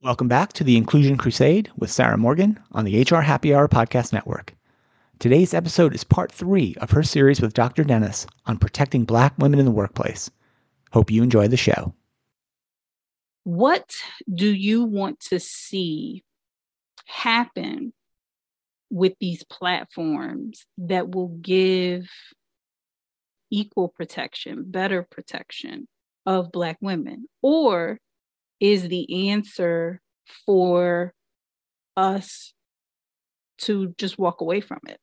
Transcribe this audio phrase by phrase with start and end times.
[0.00, 4.12] Welcome back to the Inclusion Crusade with Sarah Morgan on the HR Happy Hour Podcast
[4.12, 4.54] Network.
[5.18, 7.82] Today's episode is part three of her series with Dr.
[7.82, 10.30] Dennis on protecting Black women in the workplace.
[10.92, 11.92] Hope you enjoy the show.
[13.42, 13.92] What
[14.32, 16.22] do you want to see
[17.06, 17.92] happen
[18.90, 22.08] with these platforms that will give
[23.50, 25.88] equal protection, better protection
[26.24, 27.28] of Black women?
[27.42, 27.98] Or
[28.60, 30.00] is the answer
[30.46, 31.14] for
[31.96, 32.52] us
[33.58, 34.98] to just walk away from it?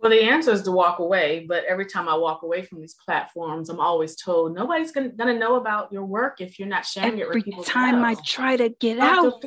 [0.00, 1.44] Well, the answer is to walk away.
[1.48, 5.38] But every time I walk away from these platforms, I'm always told nobody's gonna, gonna
[5.38, 7.62] know about your work if you're not sharing every it with people.
[7.62, 9.42] Every time I try to get out,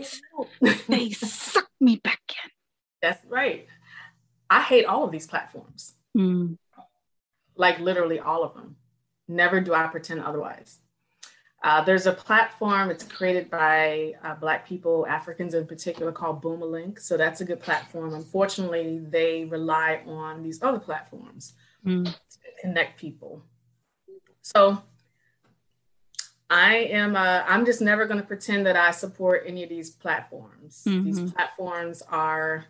[0.89, 2.51] they suck me back in.
[3.01, 3.65] That's right.
[4.49, 5.93] I hate all of these platforms.
[6.17, 6.57] Mm.
[7.55, 8.75] Like literally all of them.
[9.27, 10.79] Never do I pretend otherwise.
[11.63, 16.99] Uh, there's a platform, it's created by uh, Black people, Africans in particular, called Boomerlink.
[16.99, 18.15] So that's a good platform.
[18.15, 21.53] Unfortunately, they rely on these other platforms
[21.85, 22.05] mm.
[22.05, 23.43] to connect people.
[24.41, 24.81] So
[26.49, 29.91] I am, uh, I'm just never going to pretend that I support any of these
[29.91, 30.83] platforms.
[30.87, 31.05] Mm-hmm.
[31.05, 32.65] These platforms are,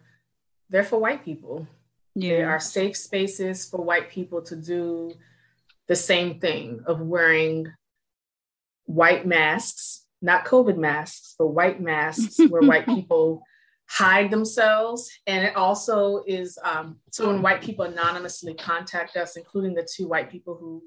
[0.70, 1.66] they're for white people.
[2.14, 2.36] Yeah.
[2.36, 5.14] They are safe spaces for white people to do
[5.88, 7.72] the same thing of wearing
[8.94, 13.44] white masks, not COVID masks, but white masks where white people
[13.88, 15.10] hide themselves.
[15.28, 20.08] And it also is um, so when white people anonymously contact us, including the two
[20.08, 20.84] white people who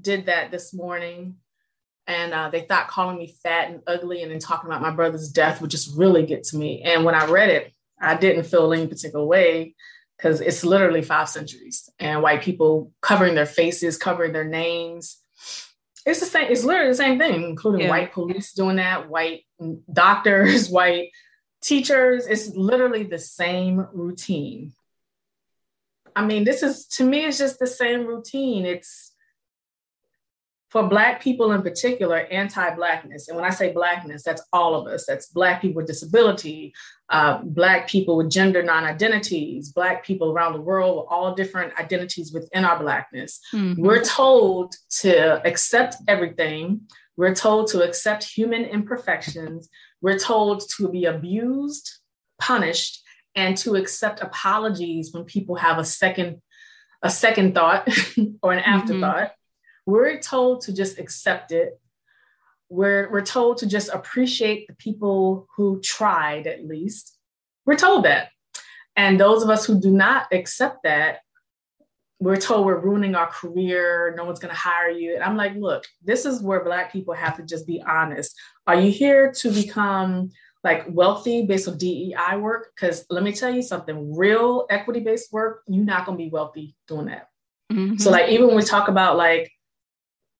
[0.00, 1.36] did that this morning.
[2.06, 5.28] And uh, they thought calling me fat and ugly and then talking about my brother's
[5.28, 6.82] death would just really get to me.
[6.82, 9.74] And when I read it, I didn't feel any particular way
[10.16, 15.18] because it's literally five centuries and white people covering their faces, covering their names,
[16.06, 16.50] it's the same.
[16.50, 17.90] It's literally the same thing, including yeah.
[17.90, 19.44] white police doing that, white
[19.92, 21.10] doctors, white
[21.60, 22.26] teachers.
[22.28, 24.72] It's literally the same routine.
[26.14, 28.64] I mean, this is to me, it's just the same routine.
[28.64, 29.12] It's
[30.76, 33.28] for Black people in particular, anti Blackness.
[33.28, 35.06] And when I say Blackness, that's all of us.
[35.06, 36.74] That's Black people with disability,
[37.08, 41.72] uh, Black people with gender non identities, Black people around the world with all different
[41.80, 43.40] identities within our Blackness.
[43.54, 43.80] Mm-hmm.
[43.80, 46.82] We're told to accept everything.
[47.16, 49.70] We're told to accept human imperfections.
[50.02, 51.90] We're told to be abused,
[52.38, 53.02] punished,
[53.34, 56.42] and to accept apologies when people have a second
[57.02, 57.88] a second thought
[58.42, 58.70] or an mm-hmm.
[58.70, 59.16] afterthought.
[59.16, 59.32] Mm-hmm
[59.86, 61.80] we're told to just accept it.
[62.68, 67.16] We're, we're told to just appreciate the people who tried at least.
[67.64, 68.28] We're told that.
[68.96, 71.18] And those of us who do not accept that,
[72.18, 75.14] we're told we're ruining our career, no one's gonna hire you.
[75.14, 78.34] And I'm like, look, this is where Black people have to just be honest.
[78.66, 80.30] Are you here to become
[80.64, 82.72] like wealthy based on DEI work?
[82.74, 86.74] Because let me tell you something real equity based work, you're not gonna be wealthy
[86.88, 87.28] doing that.
[87.70, 87.96] Mm-hmm.
[87.98, 89.52] So, like, even when we talk about like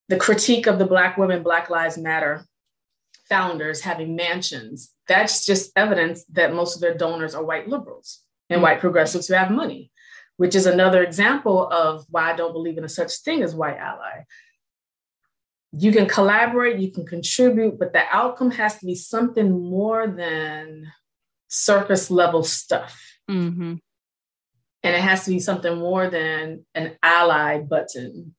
[0.09, 2.47] the critique of the Black women, Black Lives Matter
[3.29, 8.59] founders having mansions, that's just evidence that most of their donors are white liberals and
[8.59, 8.65] mm-hmm.
[8.65, 9.91] white progressives who have money,
[10.37, 13.79] which is another example of why I don't believe in a such thing as white
[13.79, 14.25] ally.
[15.73, 20.91] You can collaborate, you can contribute, but the outcome has to be something more than
[21.49, 23.03] surface level stuff.
[23.29, 23.75] Mm-hmm.
[24.83, 28.37] And it has to be something more than an ally button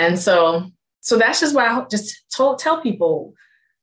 [0.00, 3.34] and so, so that's just why I just told, tell people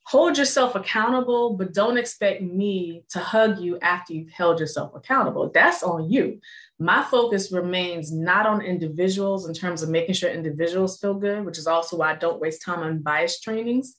[0.08, 5.52] hold yourself accountable, but don't expect me to hug you after you've held yourself accountable.
[5.54, 6.40] That's on you.
[6.80, 11.58] My focus remains not on individuals in terms of making sure individuals feel good, which
[11.58, 13.96] is also why I don't waste time on bias trainings.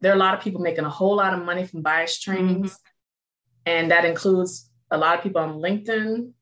[0.00, 2.72] There are a lot of people making a whole lot of money from bias trainings,
[2.72, 3.72] mm-hmm.
[3.72, 6.32] and that includes a lot of people on LinkedIn.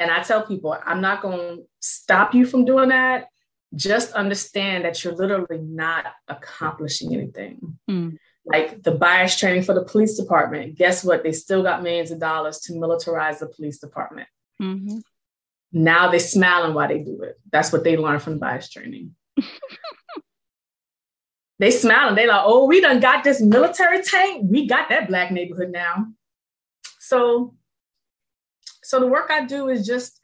[0.00, 3.28] And I tell people, I'm not going to stop you from doing that
[3.74, 7.78] just understand that you're literally not accomplishing anything.
[7.90, 8.18] Mm.
[8.44, 11.22] Like the bias training for the police department, guess what?
[11.22, 14.28] They still got millions of dollars to militarize the police department.
[14.60, 14.98] Mm-hmm.
[15.72, 17.38] Now they're smiling while they do it.
[17.50, 19.14] That's what they learned from the bias training.
[21.58, 22.14] they smiling.
[22.14, 24.44] They like, oh, we done got this military tank.
[24.50, 26.08] We got that black neighborhood now.
[26.98, 27.54] So,
[28.82, 30.20] so the work I do is just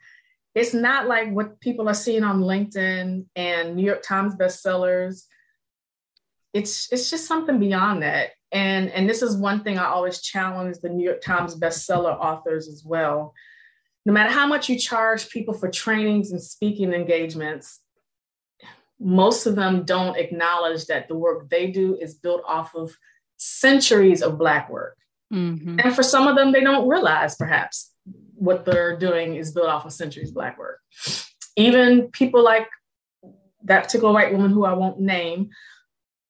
[0.59, 5.23] it's not like what people are seeing on LinkedIn and New York Times bestsellers.
[6.53, 8.31] It's it's just something beyond that.
[8.51, 12.67] And and this is one thing I always challenge the New York Times bestseller authors
[12.67, 13.35] as well.
[14.05, 17.81] No matter how much you charge people for trainings and speaking engagements,
[18.99, 22.97] most of them don't acknowledge that the work they do is built off of
[23.37, 24.97] centuries of Black work.
[25.33, 25.79] Mm-hmm.
[25.81, 27.93] And for some of them, they don't realize perhaps
[28.39, 30.81] what they're doing is built off of centuries of Black work.
[31.57, 32.69] Even people like
[33.65, 35.51] that particular white woman who I won't name,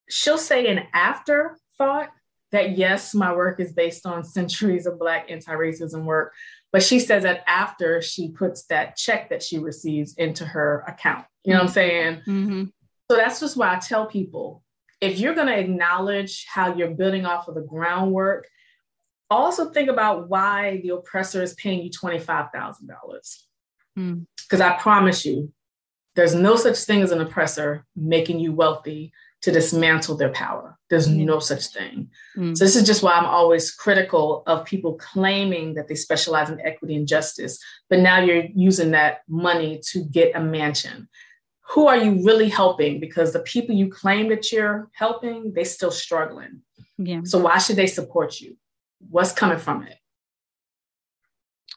[0.09, 2.11] she'll say an afterthought
[2.51, 6.33] that yes, my work is based on centuries of Black anti racism work.
[6.73, 11.27] But she says that after she puts that check that she receives into her account.
[11.45, 12.15] You know what I'm saying?
[12.27, 12.65] Mm-hmm.
[13.11, 14.63] So that's just why I tell people
[15.01, 18.49] if you're going to acknowledge how you're building off of the groundwork,
[19.31, 22.51] also think about why the oppressor is paying you $25,000.
[23.95, 24.61] Because mm.
[24.61, 25.53] I promise you,
[26.15, 30.77] there's no such thing as an oppressor making you wealthy to dismantle their power.
[30.91, 31.25] There's mm.
[31.25, 32.11] no such thing.
[32.37, 32.57] Mm.
[32.57, 36.61] So, this is just why I'm always critical of people claiming that they specialize in
[36.61, 37.59] equity and justice,
[37.89, 41.09] but now you're using that money to get a mansion
[41.69, 42.99] who are you really helping?
[42.99, 46.63] Because the people you claim that you're helping, they're still struggling.
[46.97, 47.21] Yeah.
[47.25, 48.57] So why should they support you?
[48.99, 49.97] What's coming from it?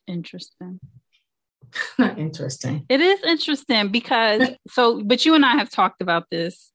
[0.07, 0.79] Interesting.
[2.17, 2.85] interesting.
[2.89, 6.71] It is interesting because so, but you and I have talked about this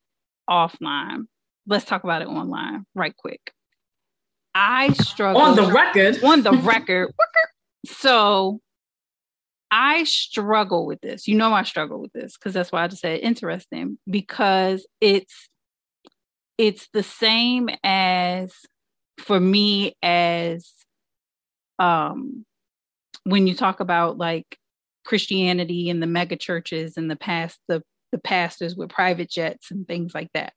[0.48, 1.25] offline.
[1.66, 3.52] Let's talk about it online right quick.
[4.54, 6.19] I struggle on the record.
[6.25, 7.12] On the record.
[7.84, 8.60] so
[9.70, 11.28] I struggle with this.
[11.28, 15.48] You know, I struggle with this because that's why I just said interesting because it's
[16.56, 18.54] it's the same as
[19.19, 20.71] for me as
[21.79, 22.45] um
[23.25, 24.59] when you talk about like
[25.05, 27.83] Christianity and the mega churches and the past the
[28.13, 30.53] the pastors with private jets and things like that.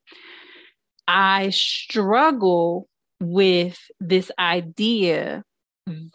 [1.07, 2.87] I struggle
[3.19, 5.43] with this idea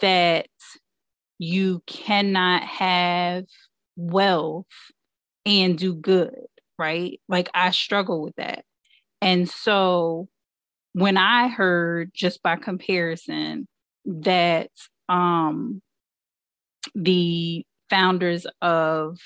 [0.01, 0.47] that
[1.39, 3.45] you cannot have
[3.97, 4.67] wealth
[5.45, 6.35] and do good,
[6.79, 7.21] right?
[7.29, 8.65] Like I struggle with that.
[9.21, 10.29] And so
[10.95, 13.67] when I heard just by comparison
[14.07, 14.71] that
[15.09, 15.83] um
[16.95, 19.19] the founders of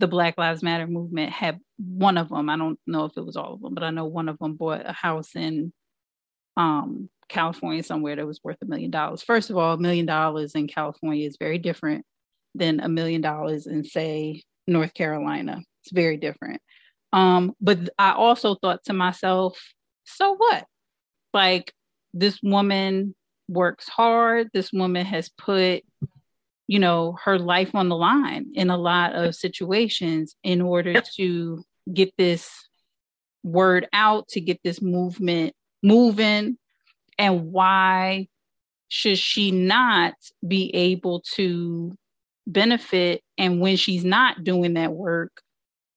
[0.00, 3.36] the Black Lives Matter movement had one of them, I don't know if it was
[3.36, 5.72] all of them, but I know one of them bought a house in
[6.56, 9.22] um California somewhere that was worth a million dollars.
[9.22, 12.04] First of all, a million dollars in California is very different
[12.54, 15.62] than a million dollars in, say, North Carolina.
[15.82, 16.60] It's very different.
[17.12, 19.58] Um, but I also thought to myself,
[20.04, 20.64] so what?
[21.34, 21.74] Like,
[22.14, 23.14] this woman
[23.48, 24.48] works hard.
[24.54, 25.82] This woman has put,
[26.66, 31.64] you know, her life on the line in a lot of situations in order to
[31.92, 32.50] get this
[33.42, 36.56] word out, to get this movement moving.
[37.18, 38.28] And why
[38.88, 40.14] should she not
[40.46, 41.92] be able to
[42.46, 45.42] benefit and when she's not doing that work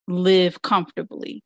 [0.07, 1.43] live comfortably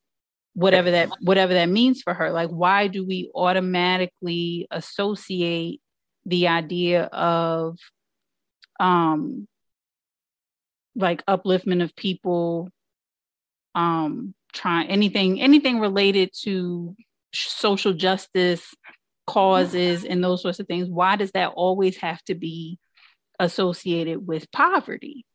[0.53, 2.31] whatever that whatever that means for her.
[2.31, 5.81] Like why do we automatically associate
[6.25, 7.77] the idea of
[8.79, 9.47] um
[10.95, 12.69] like upliftment of people
[13.75, 16.95] um trying anything anything related to
[17.33, 18.75] social justice
[19.25, 22.77] causes and those sorts of things why does that always have to be
[23.39, 25.25] associated with poverty?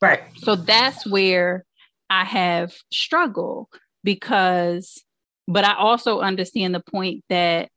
[0.00, 0.22] Right.
[0.38, 1.64] So that's where
[2.08, 3.68] i have struggled
[4.04, 5.02] because
[5.48, 7.68] but i also understand the point that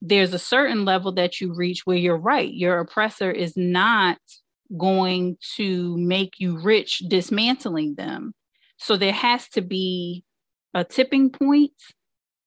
[0.00, 4.18] there's a certain level that you reach where you're right your oppressor is not
[4.78, 8.32] going to make you rich dismantling them
[8.78, 10.24] so there has to be
[10.72, 11.72] a tipping point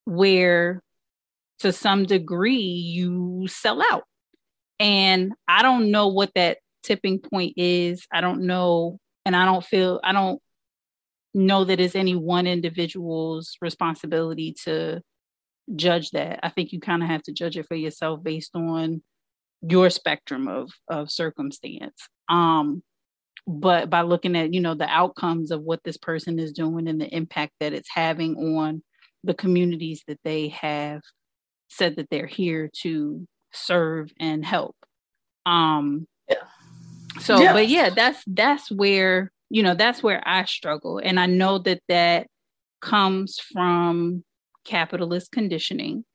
[0.06, 0.82] where
[1.60, 4.04] to some degree you sell out.
[4.80, 8.06] And I don't know what that tipping point is.
[8.12, 9.00] I don't know.
[9.26, 10.42] And I don't feel, I don't
[11.34, 15.02] know that it's any one individual's responsibility to
[15.76, 16.40] judge that.
[16.44, 19.02] I think you kind of have to judge it for yourself based on
[19.62, 22.08] your spectrum of of circumstance.
[22.30, 22.84] Um,
[23.48, 27.00] but by looking at you know the outcomes of what this person is doing and
[27.00, 28.84] the impact that it's having on
[29.24, 31.02] the communities that they have
[31.70, 34.76] said that they're here to serve and help.
[35.46, 36.36] Um, yeah.
[37.20, 37.54] So, yeah.
[37.54, 41.82] but yeah, that's that's where you know that's where I struggle, and I know that
[41.88, 42.28] that
[42.82, 44.24] comes from
[44.66, 46.06] capitalist conditioning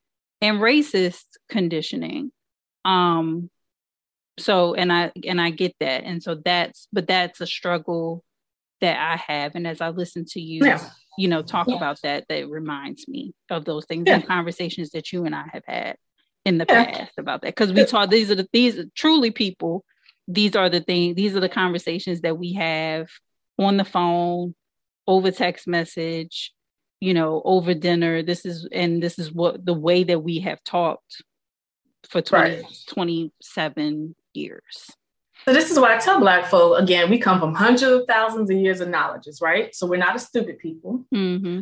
[0.41, 2.33] and racist conditioning.
[2.85, 3.49] Um,
[4.39, 8.25] so and I and I get that, and so that's but that's a struggle
[8.81, 10.65] that I have, and as I listen to you.
[10.65, 11.75] Yeah you know, talk yeah.
[11.75, 14.15] about that, that reminds me of those things yeah.
[14.15, 15.97] and conversations that you and I have had
[16.45, 17.57] in the past about that.
[17.57, 19.85] Because we talk, these are the these are truly people,
[20.29, 23.09] these are the things, these are the conversations that we have
[23.59, 24.55] on the phone,
[25.07, 26.53] over text message,
[27.01, 28.23] you know, over dinner.
[28.23, 31.23] This is and this is what the way that we have talked
[32.09, 32.65] for 20, right.
[32.89, 34.91] 27 years.
[35.45, 38.51] So this is why I tell Black folk again, we come from hundreds of thousands
[38.51, 39.75] of years of knowledges, right?
[39.75, 41.05] So we're not a stupid people.
[41.15, 41.61] Mm-hmm.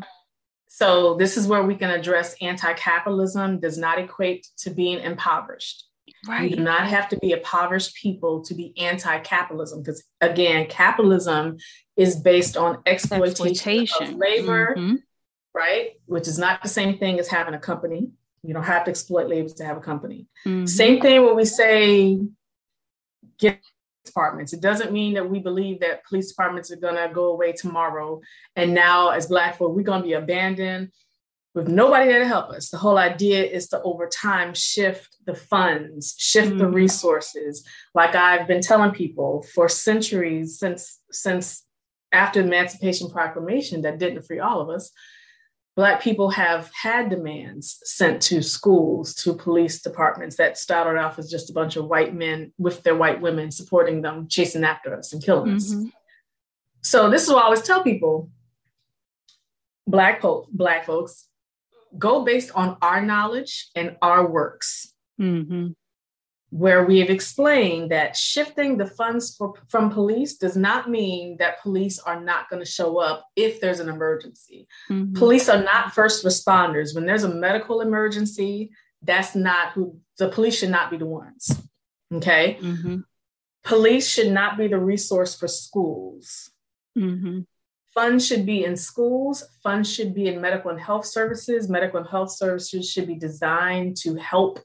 [0.69, 5.86] So this is where we can address anti-capitalism does not equate to being impoverished.
[6.27, 6.51] Right.
[6.51, 11.59] You do not have to be impoverished people to be anti-capitalism because again, capitalism
[11.97, 14.15] is based on exploitation, exploitation.
[14.15, 14.95] of labor, mm-hmm.
[15.55, 15.91] right?
[16.07, 18.11] Which is not the same thing as having a company.
[18.43, 20.27] You don't have to exploit labor to have a company.
[20.47, 20.67] Mm-hmm.
[20.67, 22.19] Same thing when we say
[23.39, 23.61] get
[24.05, 24.53] departments.
[24.53, 28.21] It doesn't mean that we believe that police departments are going to go away tomorrow.
[28.55, 30.93] And now, as Black folk, we're going to be abandoned
[31.57, 32.69] with nobody there to help us.
[32.69, 36.59] The whole idea is to, over time, shift the funds, shift mm-hmm.
[36.59, 37.67] the resources.
[37.95, 41.65] Like I've been telling people for centuries since since
[42.13, 44.93] after the Emancipation Proclamation that didn't free all of us,
[45.77, 51.31] Black people have had demands sent to schools, to police departments that started off as
[51.31, 55.15] just a bunch of white men with their white women supporting them, chasing after us
[55.15, 55.87] and killing mm-hmm.
[55.87, 55.93] us.
[56.83, 58.31] So this is what I always tell people:
[59.87, 61.27] Black folk, Black folks,
[61.99, 64.93] go based on our knowledge and our works.
[65.21, 65.69] Mm-hmm
[66.51, 71.61] where we have explained that shifting the funds for, from police does not mean that
[71.61, 74.67] police are not going to show up if there's an emergency.
[74.89, 75.15] Mm-hmm.
[75.15, 76.95] Police are not first responders.
[76.95, 78.71] When there's a medical emergency,
[79.03, 81.51] that's not who the police should not be the ones.
[82.13, 82.59] Okay.
[82.61, 83.01] Mm-hmm.
[83.65, 86.51] Police should not be the resource for schools.
[87.97, 89.43] Funds should be in schools.
[89.63, 91.71] Funds should be in medical and health services.
[91.71, 94.61] Medical and health services should be designed to help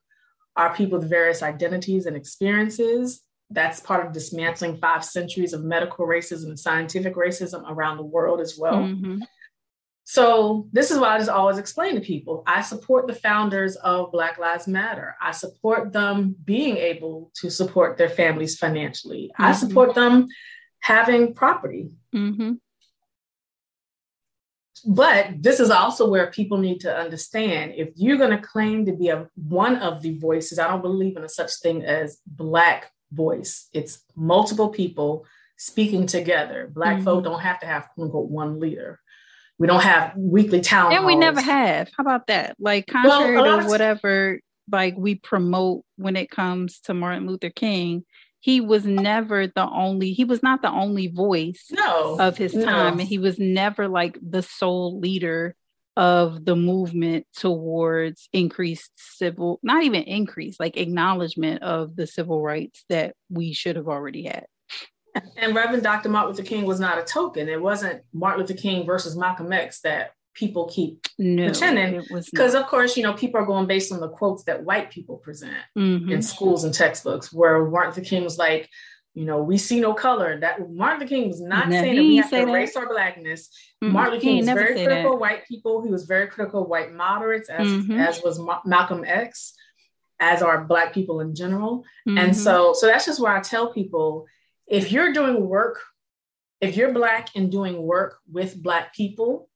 [0.58, 3.22] our people with various identities and experiences.
[3.50, 8.42] That's part of dismantling five centuries of medical racism and scientific racism around the world
[8.42, 8.80] as well.
[8.80, 9.20] Mm-hmm.
[10.04, 12.44] So, this is what I just always explain to people.
[12.46, 15.16] I support the founders of Black Lives Matter.
[15.22, 19.32] I support them being able to support their families financially.
[19.34, 19.44] Mm-hmm.
[19.44, 20.28] I support them
[20.82, 21.92] having property.
[22.14, 22.56] Mm-hmm.
[24.86, 28.94] But this is also where people need to understand if you're going to claim to
[28.94, 32.92] be a one of the voices, I don't believe in a such thing as black
[33.12, 33.68] voice.
[33.74, 35.26] It's multiple people
[35.58, 36.70] speaking together.
[36.74, 37.06] Black mm-hmm.
[37.06, 39.00] folk don't have to have quote unquote one leader.
[39.60, 40.94] We don't have weekly town.
[40.94, 41.90] And we never have.
[41.96, 42.56] How about that?
[42.60, 44.40] Like contrary well, to whatever
[44.72, 48.04] like we promote when it comes to Martin Luther King,
[48.42, 52.98] he was never the only he was not the only voice no, of his time
[52.98, 53.02] no.
[53.02, 55.56] and he was never like the sole leader
[55.96, 62.84] of the movement towards increased civil not even increase like acknowledgement of the civil rights
[62.90, 64.46] that we should have already had.
[65.38, 67.48] And reverend dr martin luther king was not a token.
[67.48, 72.66] It wasn't martin luther king versus malcolm x that people keep no, pretending because of
[72.68, 76.10] course you know people are going based on the quotes that white people present mm-hmm.
[76.12, 78.70] in schools and textbooks where martin luther king was like
[79.14, 82.16] you know we see no color that martin luther king was not saying that we
[82.16, 83.50] have to erase our blackness
[83.84, 83.94] mm-hmm.
[83.94, 85.20] martin luther king was very critical that.
[85.20, 88.00] white people he was very critical of white moderates as, mm-hmm.
[88.00, 89.54] as was Ma- malcolm x
[90.20, 92.32] as are black people in general and mm-hmm.
[92.32, 94.28] so so that's just where i tell people
[94.66, 95.82] if you're doing work
[96.62, 99.50] if you're black and doing work with black people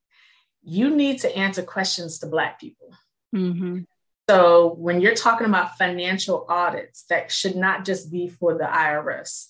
[0.66, 2.90] you need to answer questions to Black people.
[3.34, 3.82] Mm-hmm.
[4.28, 9.46] So when you're talking about financial audits, that should not just be for the IRS.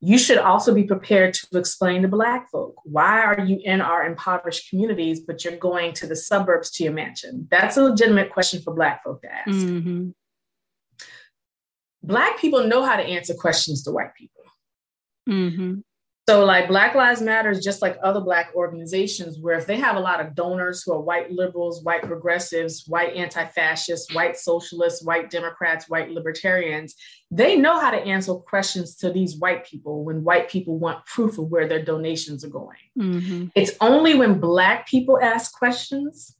[0.00, 4.06] You should also be prepared to explain to Black folk why are you in our
[4.06, 7.46] impoverished communities, but you're going to the suburbs to your mansion.
[7.50, 9.50] That's a legitimate question for Black folk to ask.
[9.50, 10.10] Mm-hmm.
[12.02, 14.42] Black people know how to answer questions to white people.
[15.28, 15.80] Mm-hmm.
[16.30, 19.96] So, like Black Lives Matter is just like other Black organizations, where if they have
[19.96, 25.02] a lot of donors who are white liberals, white progressives, white anti fascists, white socialists,
[25.02, 26.94] white Democrats, white libertarians,
[27.32, 31.36] they know how to answer questions to these white people when white people want proof
[31.36, 32.78] of where their donations are going.
[32.96, 33.46] Mm-hmm.
[33.56, 36.36] It's only when Black people ask questions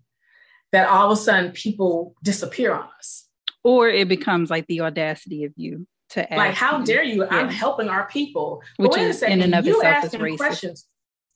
[0.71, 3.27] that all of a sudden people disappear on us.
[3.65, 6.39] Or it becomes like the audacity of you to ask.
[6.39, 7.25] Like, how dare you?
[7.25, 7.29] Yeah.
[7.31, 8.63] I'm helping our people.
[8.77, 10.37] Which is second, in and of itself is racist.
[10.37, 10.87] Questions.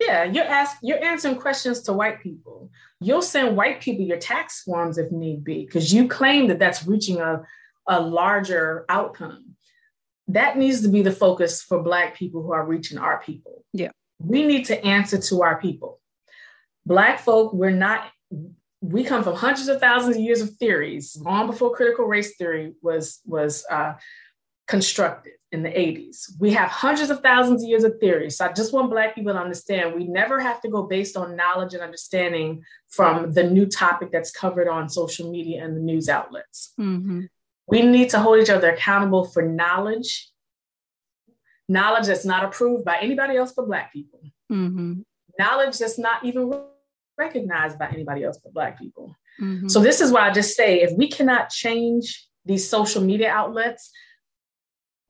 [0.00, 2.70] Yeah, you're asking, you're answering questions to white people.
[3.00, 6.86] You'll send white people your tax forms if need be, because you claim that that's
[6.86, 7.42] reaching a,
[7.86, 9.54] a larger outcome.
[10.28, 13.64] That needs to be the focus for Black people who are reaching our people.
[13.72, 13.90] Yeah.
[14.18, 16.00] We need to answer to our people.
[16.86, 18.10] Black folk, we're not,
[18.80, 22.72] we come from hundreds of thousands of years of theories, long before critical race theory
[22.82, 23.94] was, was uh,
[24.66, 26.32] constructed in the 80s.
[26.40, 28.28] We have hundreds of thousands of years of theory.
[28.28, 31.36] So I just want Black people to understand we never have to go based on
[31.36, 36.08] knowledge and understanding from the new topic that's covered on social media and the news
[36.08, 36.74] outlets.
[36.78, 37.22] Mm-hmm.
[37.68, 40.28] We need to hold each other accountable for knowledge,
[41.68, 44.20] knowledge that's not approved by anybody else but Black people,
[44.52, 45.00] mm-hmm.
[45.38, 46.62] knowledge that's not even
[47.16, 49.14] recognized by anybody else but Black people.
[49.40, 49.68] Mm-hmm.
[49.68, 53.90] So, this is why I just say if we cannot change these social media outlets,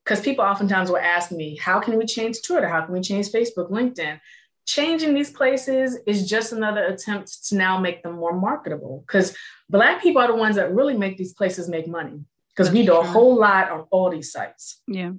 [0.05, 2.69] because people oftentimes will ask me, how can we change Twitter?
[2.69, 4.21] How can we change Facebook, LinkedIn?
[4.67, 9.37] Changing these places is just another attempt to now make them more marketable because
[9.69, 12.21] Black people are the ones that really make these places make money
[12.51, 14.81] because we do a whole lot on all these sites.
[14.87, 15.13] Yeah.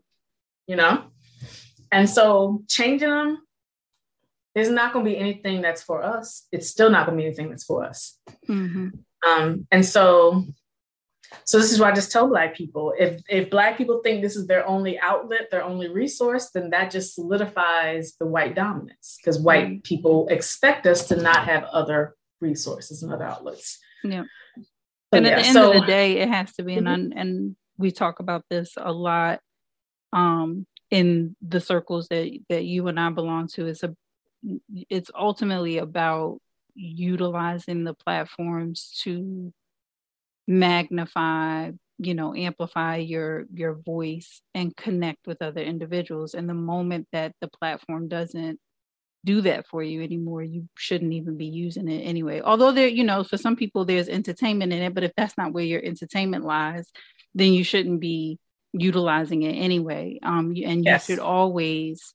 [0.68, 1.06] You know?
[1.92, 3.40] And so changing them
[4.56, 6.48] is not going to be anything that's for us.
[6.52, 8.18] It's still not going to be anything that's for us.
[8.48, 8.90] Mm-hmm.
[9.28, 10.46] Um, and so
[11.44, 14.36] so this is why I just tell Black people if if Black people think this
[14.36, 19.40] is their only outlet, their only resource, then that just solidifies the white dominance because
[19.40, 19.84] white mm.
[19.84, 23.80] people expect us to not have other resources and other outlets.
[24.04, 24.24] Yeah.
[24.58, 26.88] So, and at yeah, the end so, of the day, it has to be, mm-hmm.
[26.88, 29.40] and and we talk about this a lot
[30.14, 33.68] um, in the circles that that you and I belong to.
[33.68, 33.96] It's a
[34.90, 36.40] it's ultimately about
[36.76, 39.54] utilizing the platforms to
[40.48, 46.34] magnify you know amplify your your voice and connect with other individuals.
[46.34, 48.60] And the moment that the platform doesn't
[49.24, 52.42] do that for you anymore you shouldn't even be using it anyway.
[52.42, 55.54] Although there you know for some people there's entertainment in it but if that's not
[55.54, 56.92] where your entertainment lies
[57.34, 58.40] then you shouldn't be
[58.74, 60.20] utilizing it anyway.
[60.22, 61.08] Um and yes.
[61.08, 62.14] you should always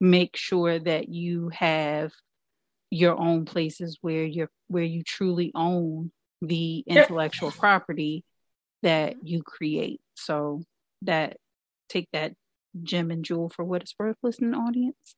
[0.00, 2.12] make sure that you have
[2.90, 6.12] your own places where you're where you truly own
[6.42, 8.24] the intellectual property
[8.82, 10.00] that you create.
[10.14, 10.62] So
[11.02, 11.38] that
[11.88, 12.34] take that
[12.82, 15.16] gem and jewel for what it's worth, listening audience.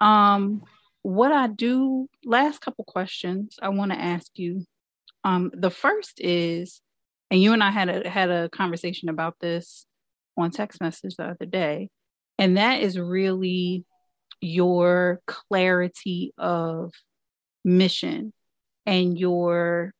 [0.00, 0.62] Um,
[1.02, 4.66] what I do, last couple questions I want to ask you.
[5.24, 6.80] Um, the first is,
[7.30, 9.86] and you and I had a had a conversation about this
[10.36, 11.90] on text message the other day,
[12.38, 13.84] and that is really
[14.40, 16.92] your clarity of
[17.64, 18.32] mission
[18.84, 19.92] and your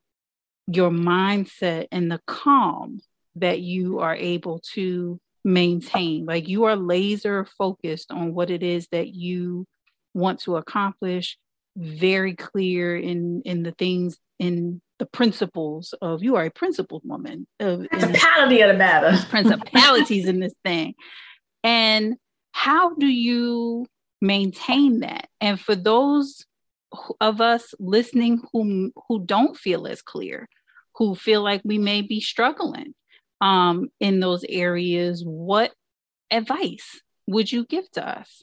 [0.67, 3.01] your mindset and the calm
[3.37, 6.27] that you are able to maintain.
[6.27, 9.67] Like you are laser focused on what it is that you
[10.15, 11.39] want to accomplish,
[11.77, 17.47] very clear in in the things in the principles of you are a principled woman.
[17.61, 19.17] Of, Principality of the matter.
[19.29, 20.95] principalities in this thing.
[21.63, 22.17] And
[22.53, 23.87] how do you
[24.23, 25.29] maintain that?
[25.41, 26.47] And for those
[27.21, 30.49] of us listening who who don't feel as clear,
[30.97, 32.95] who feel like we may be struggling
[33.41, 35.73] um, in those areas, what
[36.31, 38.43] advice would you give to us?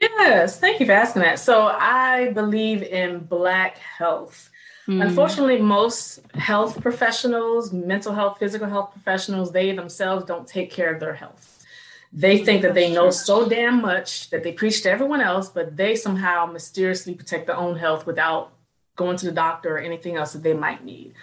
[0.00, 1.38] Yes, thank you for asking that.
[1.38, 4.50] So I believe in Black health.
[4.88, 5.06] Mm.
[5.06, 11.00] Unfortunately, most health professionals, mental health, physical health professionals, they themselves don't take care of
[11.00, 11.64] their health.
[12.12, 15.76] They think that they know so damn much that they preach to everyone else, but
[15.76, 18.52] they somehow mysteriously protect their own health without
[18.96, 21.14] going to the doctor or anything else that they might need.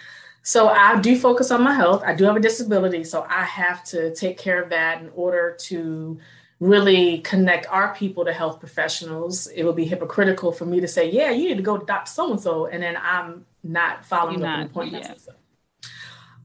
[0.48, 2.02] So I do focus on my health.
[2.06, 5.54] I do have a disability, so I have to take care of that in order
[5.64, 6.18] to
[6.58, 9.48] really connect our people to health professionals.
[9.48, 12.10] It would be hypocritical for me to say, "Yeah, you need to go to Doctor
[12.10, 15.28] So and So," and then I'm not following You're up not, appointments.
[15.28, 15.34] Yeah.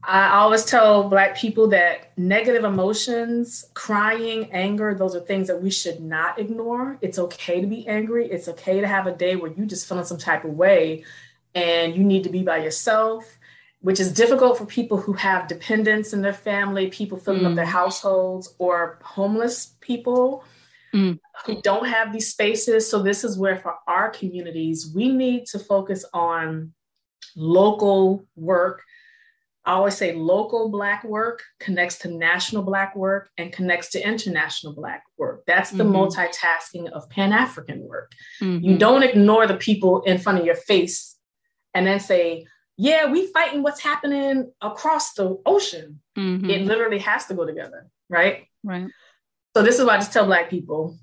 [0.02, 5.70] I always tell Black people that negative emotions, crying, anger, those are things that we
[5.70, 6.98] should not ignore.
[7.00, 8.30] It's okay to be angry.
[8.30, 11.04] It's okay to have a day where you just feeling some type of way
[11.54, 13.38] and you need to be by yourself
[13.84, 17.50] which is difficult for people who have dependents in their family, people filling mm.
[17.50, 17.80] up their mm.
[17.80, 20.42] households, or homeless people
[20.94, 21.18] mm.
[21.44, 22.90] who don't have these spaces.
[22.90, 26.72] So, this is where, for our communities, we need to focus on
[27.36, 28.82] local work.
[29.66, 34.72] I always say local Black work connects to national Black work and connects to international
[34.72, 35.42] Black work.
[35.46, 35.94] That's the mm-hmm.
[35.94, 38.12] multitasking of Pan African work.
[38.40, 38.64] Mm-hmm.
[38.64, 41.16] You don't ignore the people in front of your face
[41.74, 46.00] and then say, yeah, we fighting what's happening across the ocean.
[46.16, 46.50] Mm-hmm.
[46.50, 48.48] It literally has to go together, right?
[48.62, 48.86] Right.
[49.56, 50.98] So this is why I just tell Black people: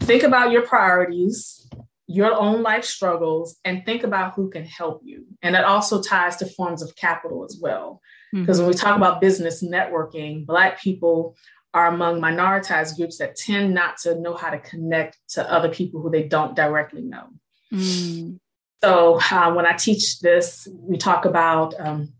[0.00, 1.68] think about your priorities,
[2.06, 5.26] your own life struggles, and think about who can help you.
[5.42, 8.00] And that also ties to forms of capital as well.
[8.32, 8.66] Because mm-hmm.
[8.66, 11.36] when we talk about business networking, Black people
[11.72, 16.00] are among minoritized groups that tend not to know how to connect to other people
[16.00, 17.28] who they don't directly know.
[17.72, 18.40] Mm.
[18.82, 22.14] So uh, when I teach this, we talk about um,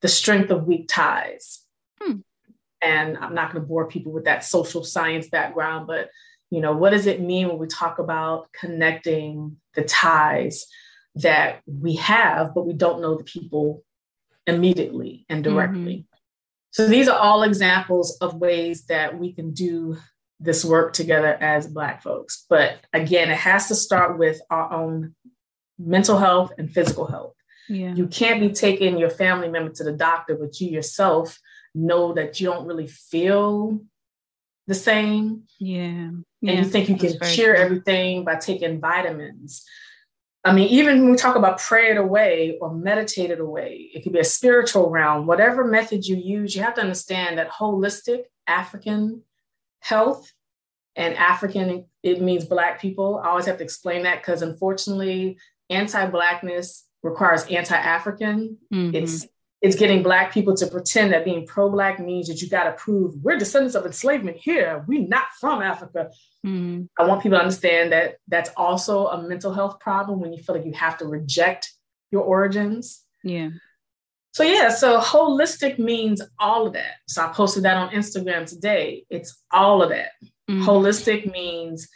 [0.00, 1.60] the strength of weak ties.
[2.02, 2.18] Hmm.
[2.80, 6.10] And I'm not going to bore people with that social science background, but
[6.50, 10.66] you know, what does it mean when we talk about connecting the ties
[11.16, 13.82] that we have, but we don't know the people
[14.46, 15.96] immediately and directly?
[15.96, 16.14] Mm-hmm.
[16.70, 19.96] So these are all examples of ways that we can do
[20.40, 22.44] this work together as Black folks.
[22.48, 25.14] But again, it has to start with our own
[25.78, 27.34] mental health and physical health.
[27.68, 27.94] Yeah.
[27.94, 31.38] You can't be taking your family member to the doctor, but you yourself
[31.74, 33.80] know that you don't really feel
[34.66, 35.44] the same.
[35.58, 36.10] Yeah.
[36.40, 36.52] yeah.
[36.52, 39.64] And you think you can cure everything by taking vitamins.
[40.44, 44.02] I mean, even when we talk about pray it away or meditate it away, it
[44.02, 48.24] could be a spiritual realm, whatever method you use, you have to understand that holistic
[48.46, 49.22] African
[49.80, 50.30] health
[50.96, 53.20] and African, it means Black people.
[53.24, 55.38] I always have to explain that because unfortunately,
[55.70, 58.58] anti Blackness requires anti African.
[58.72, 58.96] Mm-hmm.
[58.96, 59.26] It's
[59.64, 63.14] it's getting black people to pretend that being pro-black means that you got to prove
[63.22, 66.10] we're descendants of enslavement here we're not from africa
[66.46, 66.86] mm.
[66.98, 70.54] i want people to understand that that's also a mental health problem when you feel
[70.54, 71.72] like you have to reject
[72.10, 73.48] your origins yeah
[74.32, 79.02] so yeah so holistic means all of that so i posted that on instagram today
[79.08, 80.10] it's all of that
[80.50, 80.62] mm.
[80.62, 81.88] holistic means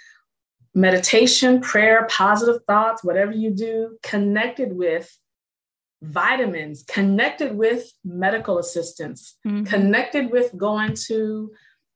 [0.75, 5.11] meditation prayer positive thoughts whatever you do connected with
[6.03, 9.65] vitamins, connected with medical assistance, mm-hmm.
[9.65, 11.51] connected with going to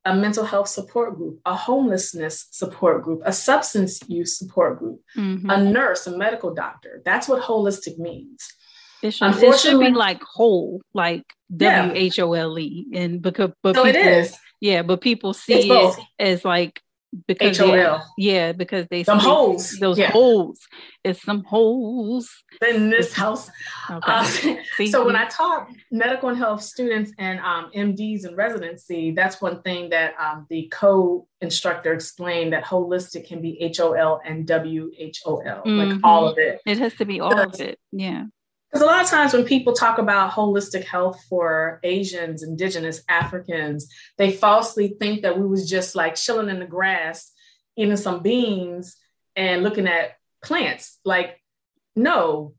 [0.04, 5.48] a mental health support group, a homelessness support group, a substance use support group, mm-hmm.
[5.48, 7.00] a nurse, a medical doctor.
[7.04, 8.52] That's what holistic means.
[9.02, 11.24] It should, it should be like whole, like
[11.56, 14.24] W H O L E, and because but so people,
[14.60, 16.81] yeah, but people see it as like
[17.26, 18.14] because H-O-L.
[18.16, 19.76] yeah, because they some holes.
[19.78, 20.10] Those yeah.
[20.10, 20.60] holes.
[21.04, 22.30] It's some holes
[22.66, 23.50] in this house.
[23.90, 24.58] Okay.
[24.78, 29.40] Uh, so when I taught medical and health students and um, MDs in residency, that's
[29.40, 34.46] one thing that um, the co-instructor explained that holistic can be H O L and
[34.46, 35.90] W H O L, mm-hmm.
[35.90, 36.60] like all of it.
[36.64, 37.78] It has to be all of it.
[37.90, 38.24] Yeah.
[38.72, 43.92] Because a lot of times when people talk about holistic health for Asians, Indigenous, Africans,
[44.16, 47.32] they falsely think that we was just like chilling in the grass,
[47.76, 48.96] eating some beans
[49.36, 50.98] and looking at plants.
[51.04, 51.38] Like,
[51.94, 52.54] no,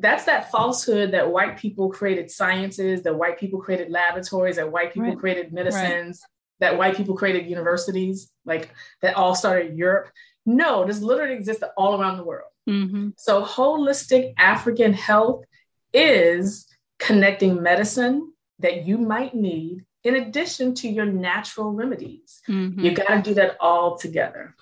[0.00, 4.92] that's that falsehood that white people created sciences, that white people created laboratories, that white
[4.92, 5.18] people right.
[5.18, 6.70] created medicines, right.
[6.70, 10.10] that white people created universities, like that all started in Europe.
[10.44, 12.50] No, this literally exists all around the world.
[12.68, 13.10] Mm-hmm.
[13.16, 15.44] So, holistic African health
[15.92, 16.66] is
[16.98, 22.40] connecting medicine that you might need in addition to your natural remedies.
[22.48, 22.80] Mm-hmm.
[22.80, 24.54] You got to do that all together.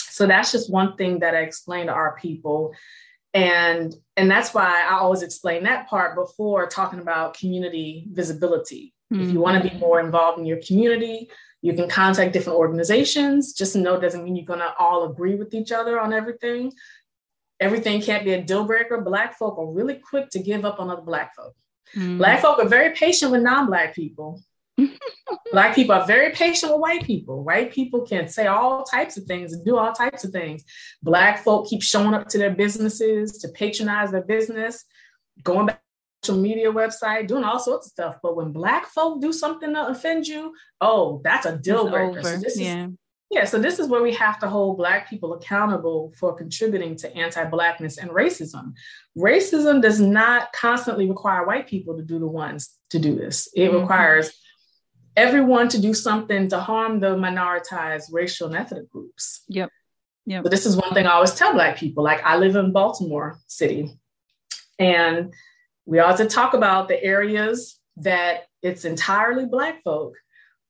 [0.00, 2.74] So, that's just one thing that I explain to our people.
[3.32, 8.94] And, and that's why I always explain that part before talking about community visibility.
[9.12, 9.22] Mm-hmm.
[9.22, 11.28] If you want to be more involved in your community,
[11.62, 13.52] you can contact different organizations.
[13.52, 16.72] Just know it doesn't mean you're going to all agree with each other on everything,
[17.60, 19.00] everything can't be a deal breaker.
[19.00, 21.54] Black folk are really quick to give up on other Black folk.
[21.94, 22.18] Mm.
[22.18, 24.42] Black folk are very patient with non Black people.
[25.52, 27.42] black people are very patient with white people.
[27.42, 30.64] White people can say all types of things and do all types of things.
[31.02, 34.84] Black folk keep showing up to their businesses to patronize their business,
[35.42, 35.80] going back
[36.22, 38.16] to social media website, doing all sorts of stuff.
[38.22, 42.22] But when black folk do something to offend you, oh, that's a deal breaker.
[42.22, 42.86] So this yeah.
[42.86, 42.92] is
[43.30, 47.14] yeah, so this is where we have to hold Black people accountable for contributing to
[47.16, 48.74] anti Blackness and racism.
[49.18, 53.68] Racism does not constantly require white people to do the ones to do this, it
[53.68, 53.80] mm-hmm.
[53.80, 54.32] requires
[55.16, 59.42] everyone to do something to harm the minoritized racial and ethnic groups.
[59.48, 59.70] Yep.
[60.26, 60.44] Yep.
[60.44, 62.04] So this is one thing I always tell Black people.
[62.04, 63.90] Like I live in Baltimore City,
[64.78, 65.32] and
[65.84, 70.14] we also talk about the areas that it's entirely Black folk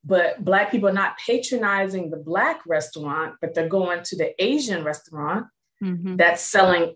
[0.06, 4.84] but black people are not patronizing the black restaurant but they're going to the asian
[4.84, 5.46] restaurant
[5.82, 6.16] mm-hmm.
[6.16, 6.94] that's selling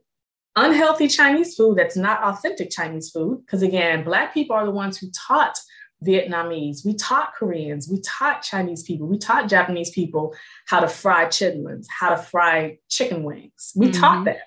[0.56, 4.98] unhealthy chinese food that's not authentic chinese food because again black people are the ones
[4.98, 5.58] who taught
[6.04, 10.34] vietnamese we taught koreans we taught chinese people we taught japanese people
[10.66, 14.00] how to fry chitlins how to fry chicken wings we mm-hmm.
[14.00, 14.40] taught that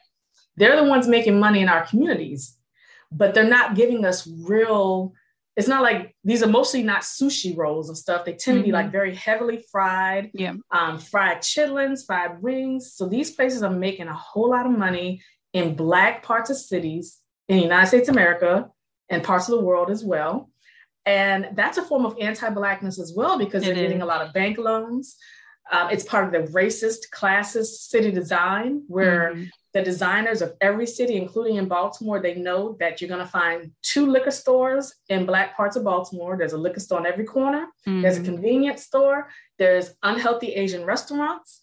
[0.56, 2.58] they're the ones making money in our communities
[3.12, 5.14] but they're not giving us real
[5.56, 8.26] it's not like these are mostly not sushi rolls and stuff.
[8.26, 8.62] They tend mm-hmm.
[8.62, 8.92] to be like mm-hmm.
[8.92, 10.54] very heavily fried, yeah.
[10.72, 12.94] um, fried chitlins, fried wings.
[12.94, 15.22] So these places are making a whole lot of money
[15.54, 18.70] in black parts of cities in the United States of America
[19.10, 20.50] and parts of the world as well.
[21.06, 23.82] And that's a form of anti-blackness as well because it they're is.
[23.82, 25.18] getting a lot of bank loans.
[25.72, 30.86] Um, it's part of the racist, classist city design where mm-hmm the designers of every
[30.86, 35.26] city, including in Baltimore, they know that you're going to find two liquor stores in
[35.26, 36.38] black parts of Baltimore.
[36.38, 37.68] There's a liquor store on every corner.
[37.88, 38.02] Mm-hmm.
[38.02, 38.34] There's a mm-hmm.
[38.34, 39.30] convenience store.
[39.58, 41.60] There's unhealthy Asian restaurants.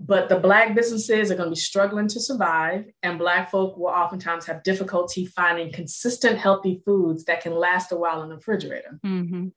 [0.00, 3.88] But the black businesses are going to be struggling to survive, and black folk will
[3.88, 9.00] oftentimes have difficulty finding consistent, healthy foods that can last a while in the refrigerator.
[9.04, 9.48] Mm-hmm.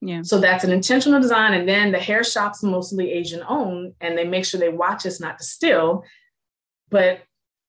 [0.00, 0.22] Yeah.
[0.22, 1.54] So that's an intentional design.
[1.54, 5.18] And then the hair shops mostly Asian owned and they make sure they watch us
[5.18, 6.04] not to steal.
[6.90, 7.22] But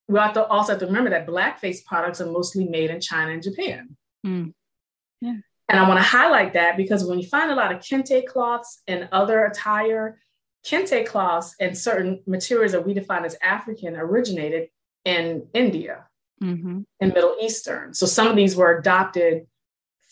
[0.09, 3.95] we also have to remember that blackface products are mostly made in China and Japan.
[4.25, 4.53] Mm.
[5.21, 5.35] Yeah.
[5.69, 8.81] And I want to highlight that because when you find a lot of kente cloths
[8.87, 10.19] and other attire,
[10.65, 14.69] kente cloths and certain materials that we define as African originated
[15.05, 16.05] in India
[16.41, 16.81] mm-hmm.
[16.99, 17.93] and Middle Eastern.
[17.93, 19.45] So some of these were adopted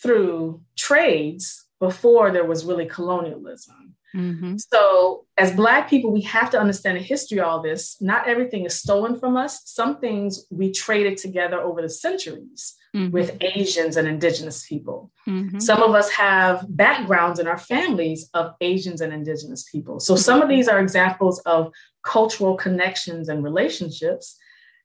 [0.04, 3.87] through trades before there was really colonialism.
[4.18, 4.58] Mm-hmm.
[4.58, 8.02] So, as Black people, we have to understand the history of all this.
[8.02, 9.62] Not everything is stolen from us.
[9.66, 13.12] Some things we traded together over the centuries mm-hmm.
[13.12, 15.12] with Asians and Indigenous people.
[15.28, 15.60] Mm-hmm.
[15.60, 20.00] Some of us have backgrounds in our families of Asians and Indigenous people.
[20.00, 21.72] So, some of these are examples of
[22.04, 24.38] cultural connections and relationships.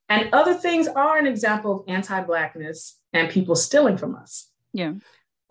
[0.09, 4.49] And other things are an example of anti Blackness and people stealing from us.
[4.75, 4.95] Yeah.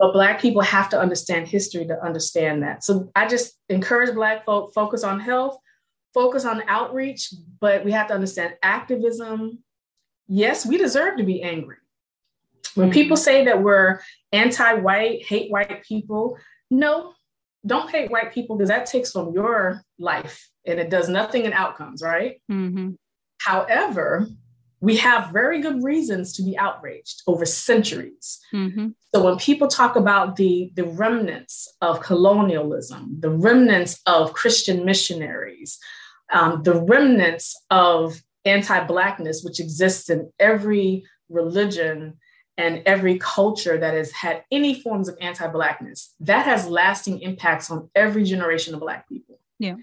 [0.02, 2.82] But Black people have to understand history to understand that.
[2.82, 5.56] So I just encourage Black folk focus on health,
[6.12, 9.60] focus on outreach, but we have to understand activism.
[10.26, 11.76] Yes, we deserve to be angry.
[12.74, 12.94] When mm-hmm.
[12.94, 14.00] people say that we're
[14.32, 16.36] anti white, hate white people,
[16.68, 17.12] no,
[17.64, 21.52] don't hate white people because that takes from your life and it does nothing in
[21.52, 22.42] outcomes, right?
[22.50, 22.94] Mm-hmm.
[23.38, 24.26] However,
[24.82, 28.40] we have very good reasons to be outraged over centuries.
[28.52, 28.88] Mm-hmm.
[29.14, 35.78] So when people talk about the, the remnants of colonialism, the remnants of Christian missionaries,
[36.32, 42.18] um, the remnants of anti-blackness, which exists in every religion
[42.58, 47.88] and every culture that has had any forms of anti-blackness, that has lasting impacts on
[47.94, 49.38] every generation of black people.
[49.60, 49.76] Yeah.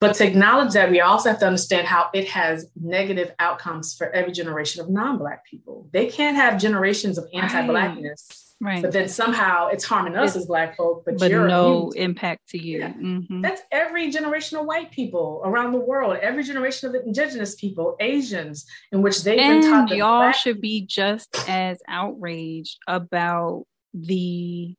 [0.00, 4.08] But to acknowledge that, we also have to understand how it has negative outcomes for
[4.10, 5.88] every generation of non Black people.
[5.92, 8.80] They can't have generations of anti Blackness, right.
[8.80, 12.78] but then somehow it's harming us as Black folk, but, but no impact to you.
[12.78, 12.92] Yeah.
[12.94, 13.42] Mm-hmm.
[13.42, 18.64] That's every generation of white people around the world, every generation of indigenous people, Asians,
[18.92, 19.90] in which they've and been taught.
[19.90, 24.74] y'all black- should be just as outraged about the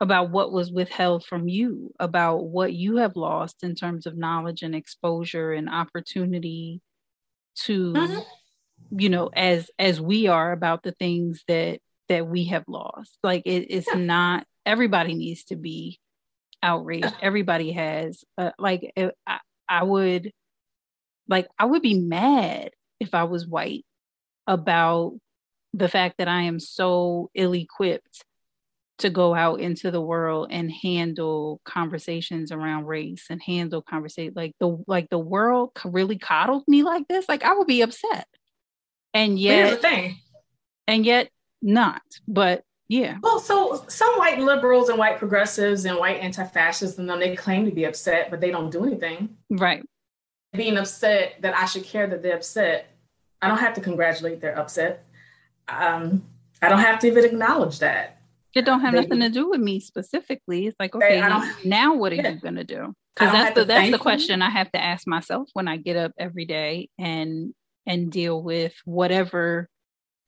[0.00, 4.62] about what was withheld from you, about what you have lost in terms of knowledge
[4.62, 6.82] and exposure and opportunity
[7.64, 8.26] to Mhm.
[8.90, 13.42] you know as as we are about the things that that we have lost like
[13.46, 13.94] it, it's Yeah.
[14.00, 15.98] not everybody needs to be
[16.62, 20.30] outraged everybody has uh, like uh, I, I would
[21.26, 23.86] like i would be mad if i was white
[24.46, 25.18] about
[25.72, 28.24] the fact that i am so ill-equipped
[28.98, 34.54] to go out into the world and handle conversations around race and handle conversation like
[34.58, 38.26] the like the world really coddled me like this like i would be upset
[39.12, 40.16] and yet thing.
[40.86, 41.28] and yet
[41.62, 47.10] not but yeah Well, so some white liberals and white progressives and white anti-fascists, and
[47.10, 49.36] then they claim to be upset, but they don't do anything.
[49.50, 49.84] right
[50.54, 52.90] being upset that I should care that they're upset.
[53.42, 55.04] I don't have to congratulate their upset.
[55.68, 56.24] Um,
[56.62, 58.15] I don't have to even acknowledge that.
[58.54, 61.20] It don't have They- nothing to do with me specifically it's like okay
[61.64, 62.30] now what are Yeah.
[62.30, 63.98] you gonna do because that's the that's the you.
[63.98, 67.54] question i have to ask myself when i get up every day and
[67.86, 69.68] and deal with whatever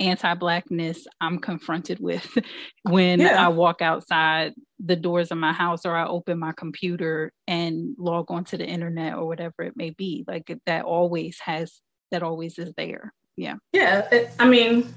[0.01, 2.27] anti-blackness i'm confronted with
[2.85, 3.45] when Yeah.
[3.45, 8.31] i walk outside the doors of my house or i open my computer and log
[8.31, 11.81] onto the internet or whatever it may be like that always has
[12.13, 14.93] that always is there yeah Yeah, it, I mean,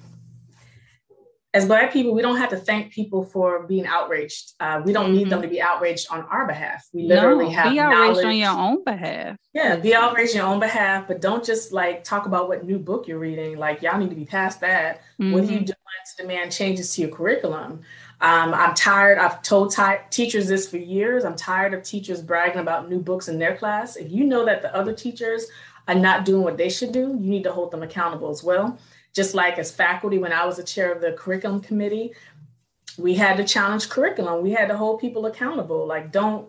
[1.53, 4.53] as Black people, we don't have to thank people for being outraged.
[4.59, 6.87] Uh, we don't need them to be outraged on our behalf.
[6.93, 10.45] We literally no, have be outraged on your own behalf Yeah, be outraged on your
[10.45, 13.57] own behalf, but don't just like talk about what new book you're reading.
[13.57, 15.01] Like y'all need to be past that.
[15.17, 15.65] What are you Mhm.
[15.65, 15.77] doing
[16.17, 17.81] to demand changes to your curriculum?
[18.21, 19.17] Um, I'm tired.
[19.17, 21.25] I've told ti- teachers this for years.
[21.25, 23.97] I'm tired of teachers bragging about new books in their class.
[23.97, 25.47] If you know that the other teachers
[25.87, 28.77] are not doing what they should do, you need to hold them accountable as well.
[29.13, 32.13] Just like as faculty, when I was a chair of the curriculum committee,
[32.97, 34.41] we had to challenge curriculum.
[34.41, 35.85] We had to hold people accountable.
[35.85, 36.47] Like don't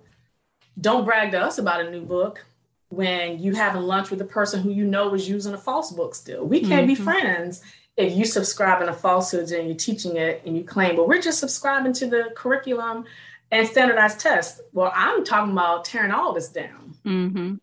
[0.80, 2.44] don't brag to us about a new book
[2.88, 6.14] when you having lunch with a person who you know is using a false book
[6.14, 6.44] still.
[6.44, 7.04] We can't be Mhm.
[7.04, 7.62] friends
[7.96, 11.38] if you subscribing to falsehoods and you're teaching it and you claim, well, we're just
[11.40, 13.04] subscribing to the curriculum
[13.50, 14.62] and standardized tests.
[14.72, 17.54] Well, I'm talking about tearing all this down, hmm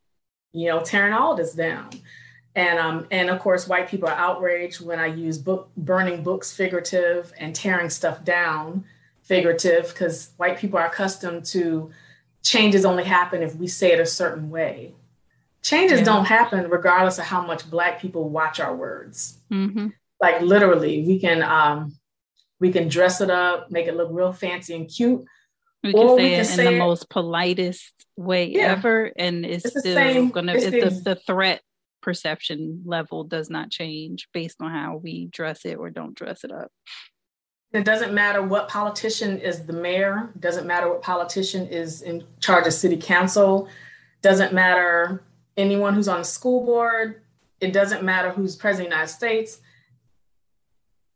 [0.52, 1.90] you know, tearing all this down.
[2.56, 6.52] And um, and of course, white people are outraged when I use book burning books
[6.52, 8.86] figurative and tearing stuff down
[9.24, 11.92] figurative, because white people are accustomed to
[12.44, 14.94] changes only happen if we say it a certain way.
[15.62, 16.06] Changes Yeah.
[16.06, 19.88] don't happen regardless of how much black people watch our words hmm
[20.22, 21.94] like literally we can um
[22.62, 25.24] We can dress it up, make it look real fancy and cute.
[25.82, 28.72] We can say we can it say in the it, most politest way yeah.
[28.74, 30.56] ever, and it's, it's still gonna.
[30.56, 31.62] It's, it's the, the threat
[32.02, 36.52] perception level does not change based on how we dress it or don't dress it
[36.52, 36.72] up.
[37.72, 42.66] It doesn't matter what politician is the mayor, doesn't matter what politician is in charge
[42.66, 43.68] of city council,
[44.22, 45.24] doesn't matter
[45.56, 47.22] anyone who's on the school board,
[47.62, 49.62] it doesn't matter who's president of the United States.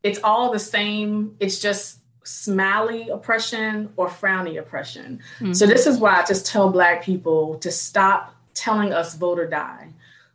[0.04, 1.36] It's all the same.
[1.40, 5.22] It's just smiley oppression or frowny oppression.
[5.40, 5.54] Mm-hmm.
[5.54, 9.48] So this is why I just tell black people to stop telling us vote or
[9.48, 9.90] die.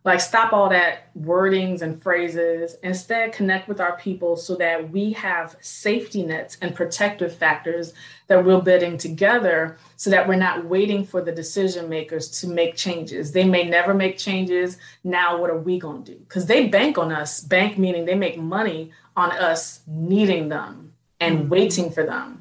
[0.08, 2.76] Like, stop all that wordings and phrases.
[2.82, 7.92] Instead, connect with our people so that we have safety nets and protective factors
[8.26, 12.74] that we're building together so that we're not waiting for the decision makers to make
[12.74, 13.32] changes.
[13.32, 14.78] They may never make changes.
[15.04, 16.18] Now, what are we going to do?
[16.20, 21.40] Because they bank on us, bank meaning they make money on us needing them and
[21.40, 21.48] mm-hmm.
[21.50, 22.37] waiting for them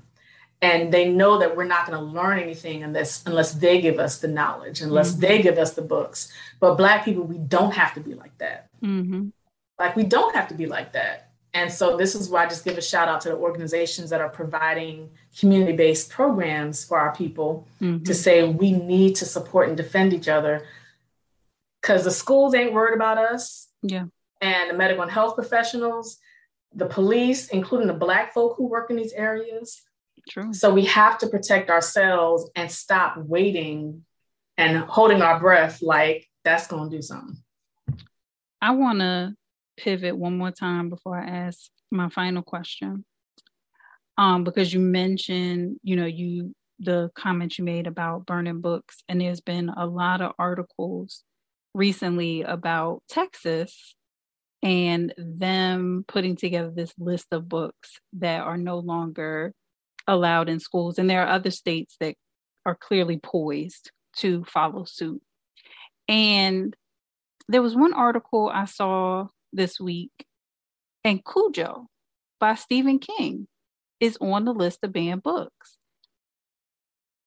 [0.62, 4.20] and they know that we're not going to learn anything unless unless they give us
[4.20, 5.22] the knowledge unless mm-hmm.
[5.22, 8.70] they give us the books but black people we don't have to be like that
[8.82, 9.30] mm-hmm.
[9.80, 12.65] like we don't have to be like that and so this is why i just
[12.65, 17.67] give a shout out to the organizations that are providing community-based programs for our people
[17.82, 18.04] mm-hmm.
[18.04, 20.65] to say we need to support and defend each other
[21.82, 24.06] because the schools ain't worried about us yeah
[24.41, 26.17] and the medical and health professionals
[26.74, 29.84] the police including the black folk who work in these areas
[30.29, 30.53] True.
[30.53, 34.03] So we have to protect ourselves and stop waiting
[34.57, 37.37] and holding our breath like that's going to do something.
[38.61, 39.35] I want to
[39.77, 43.05] pivot one more time before I ask my final question.
[44.17, 49.21] Um, because you mentioned, you know, you the comment you made about burning books, and
[49.21, 51.23] there's been a lot of articles
[51.73, 53.95] recently about Texas
[54.63, 59.53] and them putting together this list of books that are no longer
[60.08, 60.98] allowed in schools.
[60.98, 62.15] And there are other states that
[62.65, 65.22] are clearly poised to follow suit.
[66.08, 66.76] And
[67.48, 70.12] there was one article I saw this week,
[71.04, 71.88] and Cujo
[72.39, 73.48] by Stephen King
[74.00, 75.78] is on the list of banned books.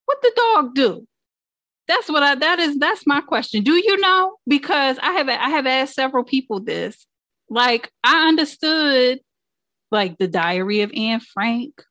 [0.05, 1.07] What the dog do?
[1.88, 3.64] That's what I that is that's my question.
[3.64, 4.37] Do you know?
[4.47, 7.07] Because I have I have asked several people this.
[7.49, 9.21] Like I understood
[9.90, 11.83] like the diary of Anne Frank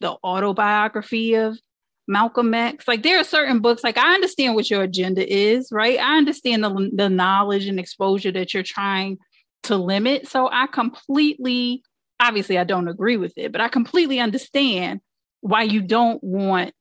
[0.00, 1.58] the autobiography of
[2.06, 2.86] Malcolm X.
[2.86, 5.98] Like there are certain books, like I understand what your agenda is, right?
[5.98, 9.18] I understand the, the knowledge and exposure that you're trying
[9.64, 10.28] to limit.
[10.28, 11.82] So I completely,
[12.20, 15.00] obviously, I don't agree with it, but I completely understand
[15.40, 16.72] why you don't want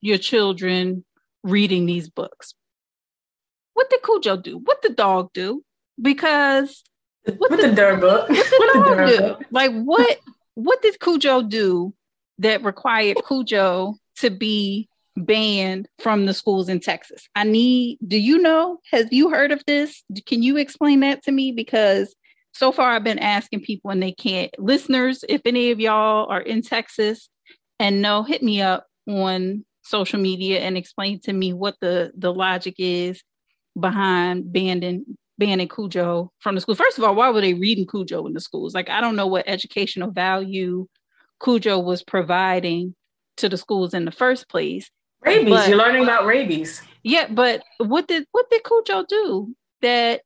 [0.00, 1.04] your children
[1.44, 2.54] reading these books.
[3.74, 4.58] What did Cujo do?
[4.58, 5.62] What the dog do?
[6.00, 6.82] Because
[7.24, 8.28] what, what the, the dog book?
[8.28, 9.18] What the what dog the do?
[9.18, 9.44] Book?
[9.50, 10.18] Like what?
[10.54, 11.94] What did Cujo do
[12.38, 17.28] that required Cujo to be banned from the schools in Texas.
[17.34, 20.02] I need, do you know, have you heard of this?
[20.26, 21.52] Can you explain that to me?
[21.52, 22.14] Because
[22.52, 24.50] so far I've been asking people and they can't.
[24.58, 27.28] Listeners, if any of y'all are in Texas
[27.78, 32.32] and know, hit me up on social media and explain to me what the, the
[32.32, 33.22] logic is
[33.78, 35.04] behind banning
[35.38, 36.74] banning Cujo from the school.
[36.74, 38.74] First of all, why were they reading Cujo in the schools?
[38.74, 40.86] Like I don't know what educational value
[41.42, 42.94] Cujo was providing
[43.38, 44.90] to the schools in the first place.
[45.24, 46.82] Rabies, but, you're learning about rabies.
[47.02, 50.22] Yeah, but what did what did Cujo do that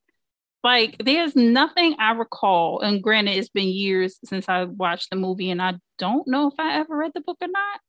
[0.64, 5.50] like there's nothing I recall, and granted it's been years since I watched the movie
[5.50, 7.80] and I don't know if I ever read the book or not,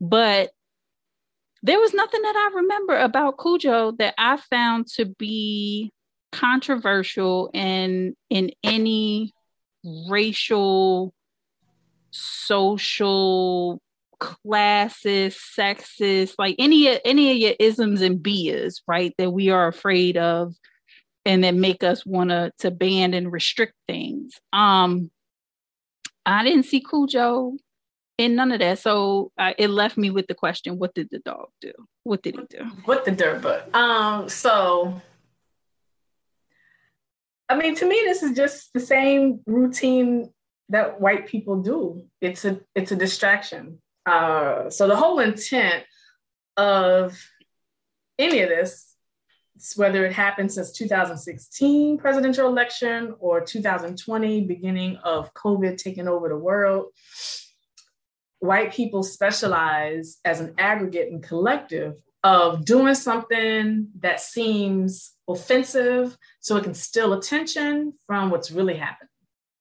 [0.00, 0.50] but
[1.62, 5.92] there was nothing that I remember about Cujo that I found to be
[6.32, 9.32] controversial in in any
[10.08, 11.14] racial
[12.10, 13.80] social
[14.18, 19.14] classes, sexist, like any any of your isms and bias, right?
[19.18, 20.54] That we are afraid of
[21.24, 24.34] and that make us want to to ban and restrict things.
[24.52, 25.10] Um
[26.24, 27.56] I didn't see Cujo
[28.18, 28.78] in none of that.
[28.78, 31.72] So uh, it left me with the question, what did the dog do?
[32.02, 32.64] What did he do?
[32.84, 33.74] What the dirt book?
[33.76, 35.00] Um, so
[37.48, 40.32] I mean, to me, this is just the same routine
[40.68, 42.04] that white people do.
[42.20, 43.80] It's a it's a distraction.
[44.04, 45.84] Uh, so the whole intent
[46.56, 47.18] of
[48.18, 48.94] any of this,
[49.74, 56.36] whether it happened since 2016 presidential election or 2020 beginning of COVID taking over the
[56.36, 56.86] world,
[58.38, 66.56] white people specialize as an aggregate and collective of doing something that seems offensive so
[66.56, 69.08] it can steal attention from what's really happening.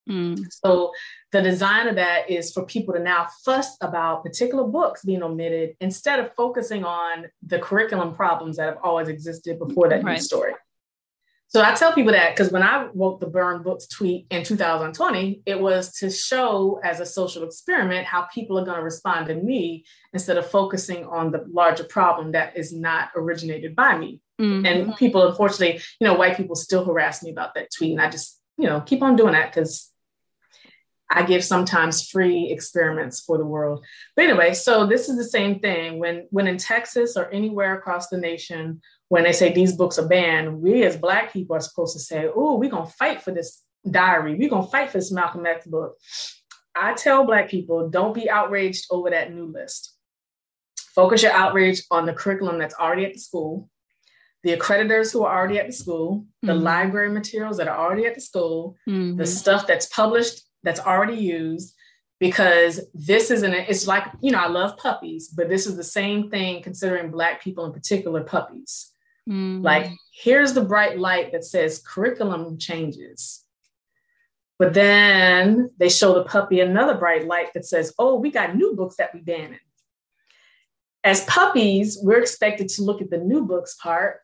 [0.10, 0.46] Mm.
[0.64, 0.92] So
[1.32, 5.76] the design of that is for people to now fuss about particular books being omitted
[5.82, 10.22] instead of focusing on the curriculum problems that have always existed before that right.
[10.22, 10.54] story.
[11.48, 15.44] So I tell people that because when I wrote the Burn Books tweet in 2020,
[15.46, 19.36] it was to show as a social experiment how people are going to respond to
[19.36, 24.20] me instead of focusing on the larger problem that is not originated by me.
[24.42, 24.66] Mm-hmm.
[24.66, 27.92] And people, unfortunately, you know, white people still harass me about that tweet.
[27.92, 29.92] And I just, you know, keep on doing that because
[31.10, 33.86] I give sometimes free experiments for the world.
[34.16, 38.10] But anyway, so this is the same thing when when in Texas or anywhere across
[38.10, 41.96] the nation, when they say these books are banned, we as Black people are supposed
[41.96, 44.36] to say, "Oh, we're gonna fight for this diary.
[44.36, 45.98] We're gonna fight for this Malcolm X book."
[46.76, 49.96] I tell Black people, don't be outraged over that new list.
[50.94, 53.70] Focus your outrage on the curriculum that's already at the school,
[54.44, 56.48] the accreditors who are already at the school, mm-hmm.
[56.48, 59.18] the library materials that are already at the school, mm-hmm.
[59.18, 61.76] the stuff that's published that's already used,
[62.20, 66.30] because this isn't it's like you know i love puppies but this is the same
[66.30, 68.92] thing considering black people in particular puppies.
[69.28, 69.64] Mm.
[69.64, 73.42] like here's the bright light that says curriculum changes.
[74.60, 78.76] But then they show the puppy another bright light that says oh we got new
[78.76, 79.60] books that we banning.
[81.04, 84.22] As puppies we're expected to look at the new books part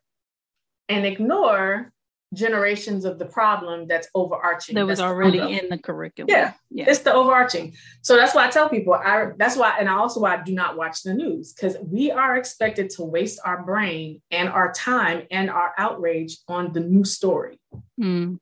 [0.88, 1.92] and ignore
[2.32, 4.74] generations of the problem that's overarching.
[4.74, 6.28] That was already in the curriculum.
[6.30, 7.74] Yeah, yeah, it's the overarching.
[8.00, 8.94] So that's why I tell people.
[8.94, 12.10] I that's why, and I also why I do not watch the news because we
[12.10, 17.04] are expected to waste our brain and our time and our outrage on the new
[17.04, 17.60] story.
[18.00, 18.38] Mm.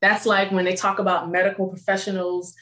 [0.00, 2.54] That's like when they talk about medical professionals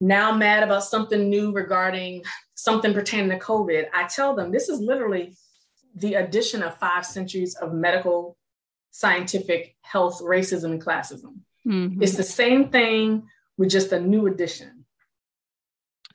[0.00, 2.24] now mad about something new regarding
[2.54, 3.86] something pertaining to COVID.
[3.94, 5.36] I tell them this is literally
[5.94, 8.36] the addition of five centuries of medical
[8.92, 11.38] scientific health, racism, and classism.
[11.66, 12.02] Mm-hmm.
[12.02, 13.24] It's the same thing
[13.58, 14.84] with just a new edition.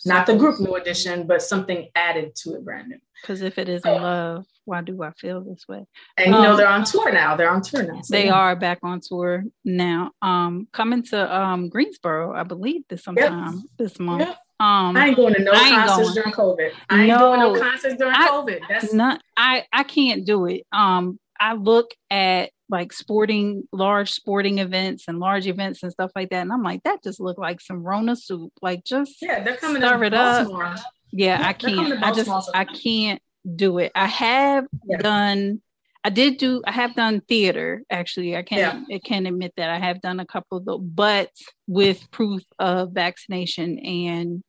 [0.05, 2.99] Not the group new addition, but something added to it brand new.
[3.21, 5.85] Because if it isn't love, why do I feel this way?
[6.17, 7.35] And you know um, they're on tour now.
[7.35, 8.01] They're on tour now.
[8.01, 8.33] So they yeah.
[8.33, 10.11] are back on tour now.
[10.21, 13.63] Um, coming to um Greensboro, I believe this sometime yep.
[13.77, 14.21] this month.
[14.21, 14.37] Yep.
[14.59, 16.13] Um, I ain't going to no concerts going.
[16.13, 16.71] during COVID.
[16.89, 18.59] I ain't no, doing no concerts during I, COVID.
[18.69, 19.21] That's not.
[19.35, 20.63] I I can't do it.
[20.71, 26.29] Um, I look at like sporting large sporting events and large events and stuff like
[26.29, 26.41] that.
[26.41, 28.51] And i'm like that just looked like some rona soup.
[28.61, 30.65] Like just yeah they're coming stir it Baltimore.
[30.65, 30.79] up
[31.11, 32.03] yeah i can't.
[32.03, 33.21] i just i can't
[33.55, 33.91] do it.
[33.95, 34.97] I have yeah.
[34.97, 35.61] done
[36.03, 38.35] i did do i have done theater actually.
[38.35, 38.95] I can't yeah.
[38.97, 39.69] i can't admit that.
[39.69, 41.31] I have done a couple of those but
[41.67, 44.43] with proof of vaccination and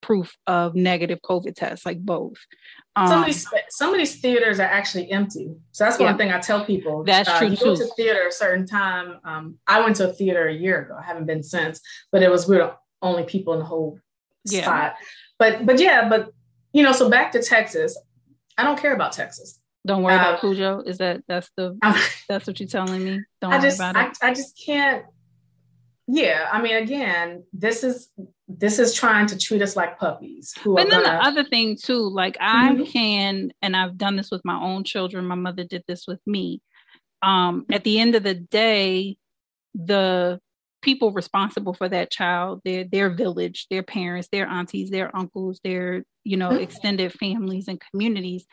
[0.00, 2.36] proof of negative COVID tests, like both.
[2.94, 5.54] Um, some, of these, some of these theaters are actually empty.
[5.72, 7.04] So that's one yeah, thing I tell people.
[7.04, 7.48] That's uh, true.
[7.48, 7.64] You too.
[7.64, 9.18] go to theater a certain time.
[9.24, 10.96] Um, I went to a theater a year ago.
[10.98, 11.80] I haven't been since,
[12.12, 13.98] but it was we were the only people in the whole
[14.44, 14.62] yeah.
[14.62, 14.94] spot.
[15.38, 16.30] But but yeah, but
[16.72, 17.98] you know, so back to Texas.
[18.58, 19.60] I don't care about Texas.
[19.86, 20.80] Don't worry uh, about Cujo.
[20.80, 21.78] Is that that's the
[22.28, 23.22] that's what you're telling me?
[23.40, 24.18] Don't I just, worry about I, it.
[24.22, 25.04] I just can't.
[26.08, 28.08] Yeah, I mean, again, this is
[28.48, 30.54] this is trying to treat us like puppies.
[30.62, 31.18] Who but then gonna...
[31.18, 32.82] the other thing too, like mm-hmm.
[32.82, 35.26] I can, and I've done this with my own children.
[35.26, 36.62] My mother did this with me.
[37.22, 39.16] Um, at the end of the day,
[39.74, 40.40] the
[40.82, 46.04] people responsible for that child, their their village, their parents, their aunties, their uncles, their
[46.22, 46.62] you know mm-hmm.
[46.62, 48.46] extended families and communities.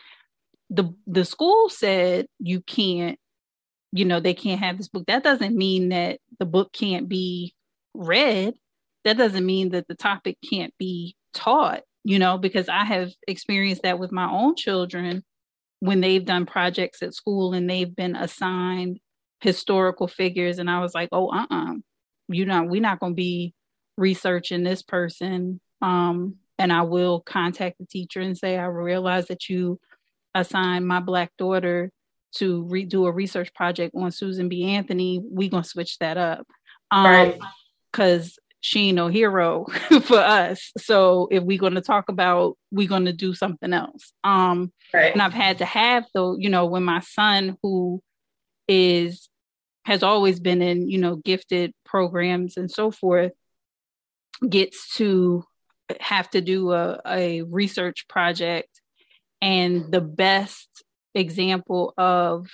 [0.72, 3.20] The the school said you can't,
[3.92, 5.06] you know, they can't have this book.
[5.06, 7.54] That doesn't mean that the book can't be
[7.94, 8.56] read
[9.04, 13.84] that doesn't mean that the topic can't be taught, you know, because I have experienced
[13.84, 15.24] that with my own children
[15.80, 19.00] when they've done projects at school and they've been assigned
[19.42, 20.60] historical figures.
[20.60, 21.72] And I was like, oh, uh uh-uh.
[21.72, 21.76] uh,
[22.30, 23.54] you know, we're not going to be
[23.98, 25.60] researching this person.
[25.82, 29.80] Um, and I will contact the teacher and say, I realize that you
[30.34, 31.92] assigned my Black daughter
[32.36, 34.64] to redo a research project on Susan B.
[34.64, 35.20] Anthony.
[35.22, 36.48] We're going to switch that up.
[36.90, 37.40] Um, right
[37.94, 39.66] because she ain't no hero
[40.04, 40.72] for us.
[40.78, 44.14] So if we're going to talk about, we're going to do something else.
[44.24, 45.12] Um, right.
[45.12, 48.02] And I've had to have though, you know, when my son who
[48.70, 49.28] is
[49.84, 53.34] has always been in, you know, gifted programs and so forth,
[54.48, 55.44] gets to
[56.00, 58.70] have to do a, a research project,
[59.42, 60.70] and the best
[61.14, 62.48] example of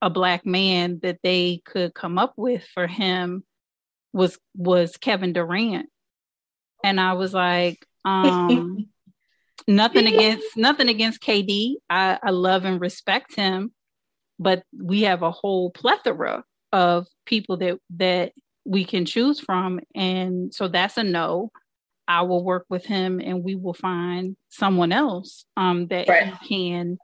[0.00, 3.42] a black man that they could come up with for him
[4.18, 5.88] was was Kevin Durant.
[6.82, 8.88] And I was like, um,
[9.68, 11.76] nothing against nothing against KD.
[11.88, 13.72] I, I love and respect him,
[14.38, 16.42] but we have a whole plethora
[16.72, 18.32] of people that that
[18.64, 19.80] we can choose from.
[19.94, 21.52] And so that's a no.
[22.08, 26.34] I will work with him and we will find someone else um, that right.
[26.42, 26.98] he can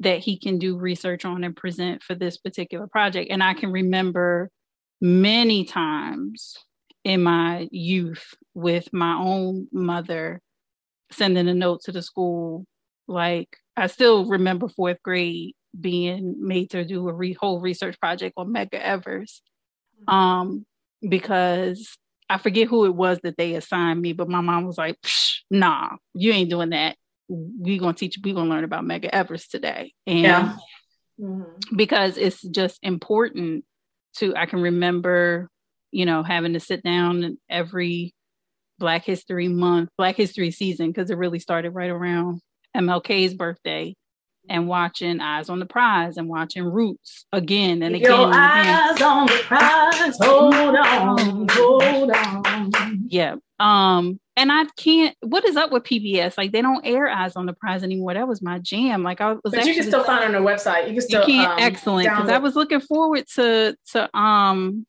[0.00, 3.30] that he can do research on and present for this particular project.
[3.30, 4.50] And I can remember
[5.02, 6.56] many times
[7.02, 10.40] in my youth with my own mother
[11.10, 12.64] sending a note to the school.
[13.08, 18.34] Like I still remember fourth grade being made to do a re- whole research project
[18.36, 19.42] on Medgar Evers.
[20.06, 20.64] Um,
[21.06, 21.98] because
[22.30, 24.96] I forget who it was that they assigned me, but my mom was like,
[25.50, 26.96] "Nah, you ain't doing that.
[27.28, 28.18] We gonna teach.
[28.22, 30.56] We gonna learn about Medgar Evers today." And yeah.
[31.20, 31.76] mm-hmm.
[31.76, 33.64] because it's just important
[34.16, 34.34] to.
[34.36, 35.48] I can remember,
[35.90, 38.14] you know, having to sit down every
[38.78, 42.40] Black History Month, Black History season, because it really started right around
[42.76, 43.94] MLK's birthday,
[44.48, 48.10] and watching Eyes on the Prize and watching Roots again and again.
[48.10, 49.08] Your and eyes again.
[49.08, 53.04] on the prize, hold on, hold on.
[53.08, 53.36] Yeah.
[53.60, 55.16] Um, and I can't.
[55.20, 56.38] What is up with PBS?
[56.38, 58.14] Like they don't air Eyes on the Prize anymore.
[58.14, 59.02] That was my jam.
[59.02, 59.40] Like I was.
[59.44, 60.88] But you can still find it on their website.
[60.88, 61.20] You can still.
[61.20, 64.86] You can um, excellent because I was looking forward to to um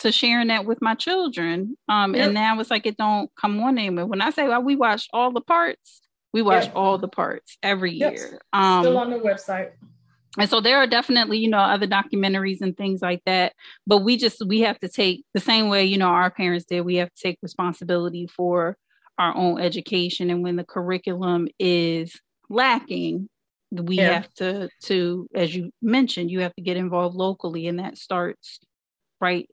[0.00, 1.76] to sharing that with my children.
[1.88, 2.26] Um, yep.
[2.26, 4.06] and now it's like it don't come on anymore.
[4.06, 6.72] When I say well, we watched all the parts, we watch yeah.
[6.72, 8.12] all the parts every yep.
[8.12, 8.40] year.
[8.52, 9.70] Um, Still on the website.
[10.38, 13.52] And so there are definitely, you know, other documentaries and things like that.
[13.86, 16.82] But we just we have to take the same way, you know, our parents did.
[16.82, 18.76] We have to take responsibility for
[19.18, 20.30] our own education.
[20.30, 22.18] And when the curriculum is
[22.48, 23.28] lacking,
[23.70, 24.12] we yeah.
[24.12, 28.58] have to to as you mentioned, you have to get involved locally, and that starts
[29.20, 29.48] right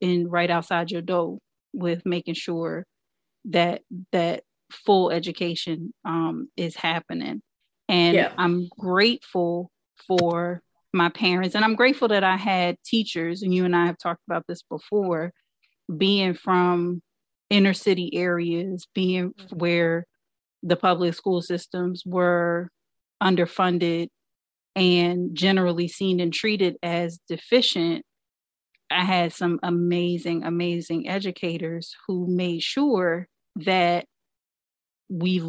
[0.00, 1.38] in right outside your door
[1.72, 2.86] with making sure
[3.46, 7.42] that that full education um, is happening.
[7.88, 8.32] And yeah.
[8.38, 9.70] I'm grateful
[10.06, 13.98] for my parents, and I'm grateful that I had teachers, and you and I have
[13.98, 15.32] talked about this before,
[15.96, 17.02] being from
[17.48, 20.06] inner city areas, being where
[20.62, 22.68] the public school systems were
[23.22, 24.08] underfunded
[24.76, 28.04] and generally seen and treated as deficient.
[28.90, 34.06] I had some amazing, amazing educators who made sure that
[35.08, 35.42] we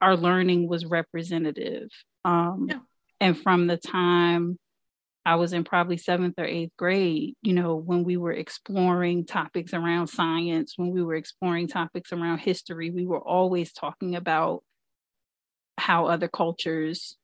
[0.00, 1.88] our learning was representative.
[2.24, 2.78] Um, yeah.
[3.20, 4.58] And from the time
[5.24, 9.74] I was in probably seventh or eighth grade, you know, when we were exploring topics
[9.74, 14.62] around science, when we were exploring topics around history, we were always talking about
[15.78, 17.16] how other cultures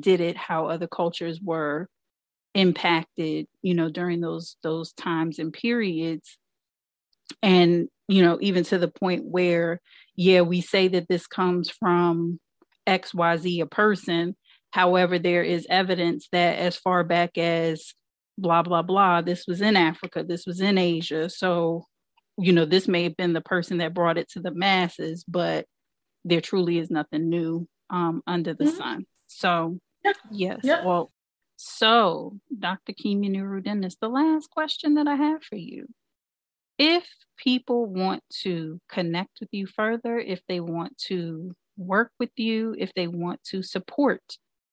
[0.00, 1.88] did it, how other cultures were
[2.54, 6.38] impacted, you know, during those those times and periods.
[7.42, 9.80] And, you know, even to the point where
[10.16, 12.38] yeah, we say that this comes from
[12.86, 14.36] XYZ, a person.
[14.74, 17.94] However, there is evidence that as far back as
[18.36, 21.30] blah, blah, blah, this was in Africa, this was in Asia.
[21.30, 21.86] So,
[22.36, 25.66] you know, this may have been the person that brought it to the masses, but
[26.24, 28.76] there truly is nothing new um, under the mm-hmm.
[28.76, 29.06] sun.
[29.28, 29.78] So,
[30.32, 30.58] yes.
[30.64, 30.84] Yep.
[30.84, 31.12] Well,
[31.54, 32.94] so Dr.
[32.94, 35.86] Kimya Nuru Dennis, the last question that I have for you
[36.78, 42.74] if people want to connect with you further, if they want to work with you,
[42.76, 44.20] if they want to support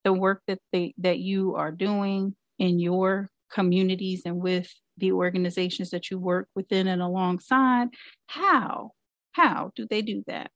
[0.04, 5.90] the work that they that you are doing in your communities and with the organizations
[5.92, 7.90] that you work within and alongside,
[8.28, 8.92] how
[9.34, 10.52] how do they do that?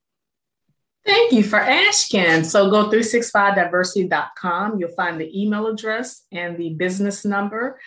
[1.06, 2.46] Thank you for asking.
[2.46, 4.80] So go 365diversity.com.
[4.80, 7.80] You'll find the email address and the business number.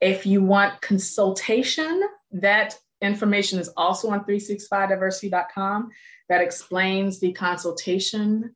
[0.00, 5.90] If you want consultation, that information is also on 365diversity.com
[6.28, 8.54] that explains the consultation.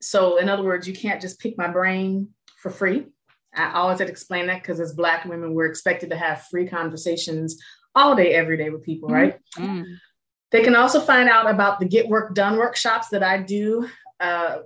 [0.00, 2.28] So, in other words, you can't just pick my brain
[2.58, 3.06] for free.
[3.54, 6.68] I always had to explain that because as Black women, we're expected to have free
[6.68, 7.60] conversations
[7.94, 9.38] all day, every day with people, right?
[9.56, 9.82] Mm-hmm.
[10.50, 13.88] They can also find out about the Get Work Done workshops that I do.
[14.20, 14.58] Uh,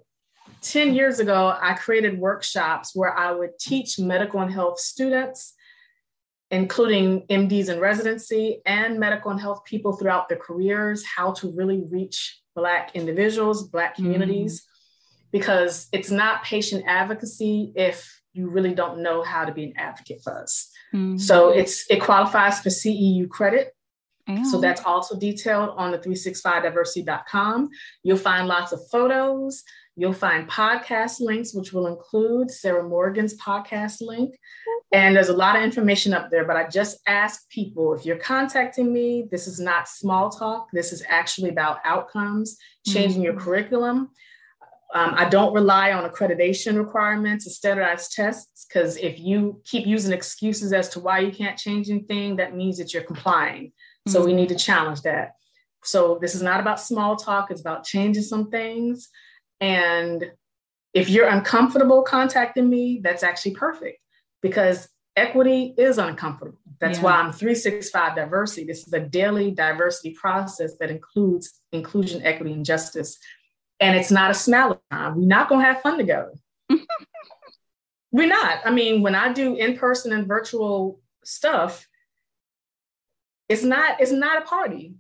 [0.61, 5.55] 10 years ago, I created workshops where I would teach medical and health students
[6.53, 11.83] including MDs in residency and medical and health people throughout their careers, how to really
[11.91, 14.05] reach Black individuals, Black mm-hmm.
[14.05, 14.64] communities, mm.
[15.33, 20.20] Because it's not patient advocacy if you really don't know how to be an advocate
[20.22, 20.70] for us.
[20.95, 21.20] Mm.
[21.20, 23.74] So it's it qualifies for CEU credit.
[24.51, 27.68] So that's also detailed on the 365diversity.com.
[28.03, 29.62] You'll find lots of photos.
[29.97, 34.35] You'll find podcast links, which will include Sarah Morgan's podcast link.
[34.93, 38.16] And there's a lot of information up there, but I just ask people if you're
[38.16, 40.68] contacting me, this is not small talk.
[40.72, 42.57] This is actually about outcomes,
[42.87, 43.22] changing mm-hmm.
[43.22, 44.11] your curriculum.
[44.95, 50.12] Um, I don't rely on accreditation requirements or standardized tests because if you keep using
[50.12, 53.72] excuses as to why you can't change anything, that means that you're complying.
[54.07, 54.26] So mm-hmm.
[54.26, 55.32] we need to challenge that.
[55.84, 59.09] So this is not about small talk, it's about changing some things.
[59.61, 60.30] And
[60.93, 63.99] if you're uncomfortable contacting me, that's actually perfect
[64.43, 66.59] because equity is uncomfortable.
[66.80, 67.05] That's yeah.
[67.05, 68.66] why I'm 365 diversity.
[68.66, 73.18] This is a daily diversity process that includes inclusion, equity, and justice.
[73.83, 75.16] And it's not a smile time.
[75.16, 76.33] We're not going to have fun together.
[78.12, 78.61] We're not.
[78.64, 81.89] I mean, when I do in person and virtual stuff,
[83.49, 84.95] it's not it's not a party.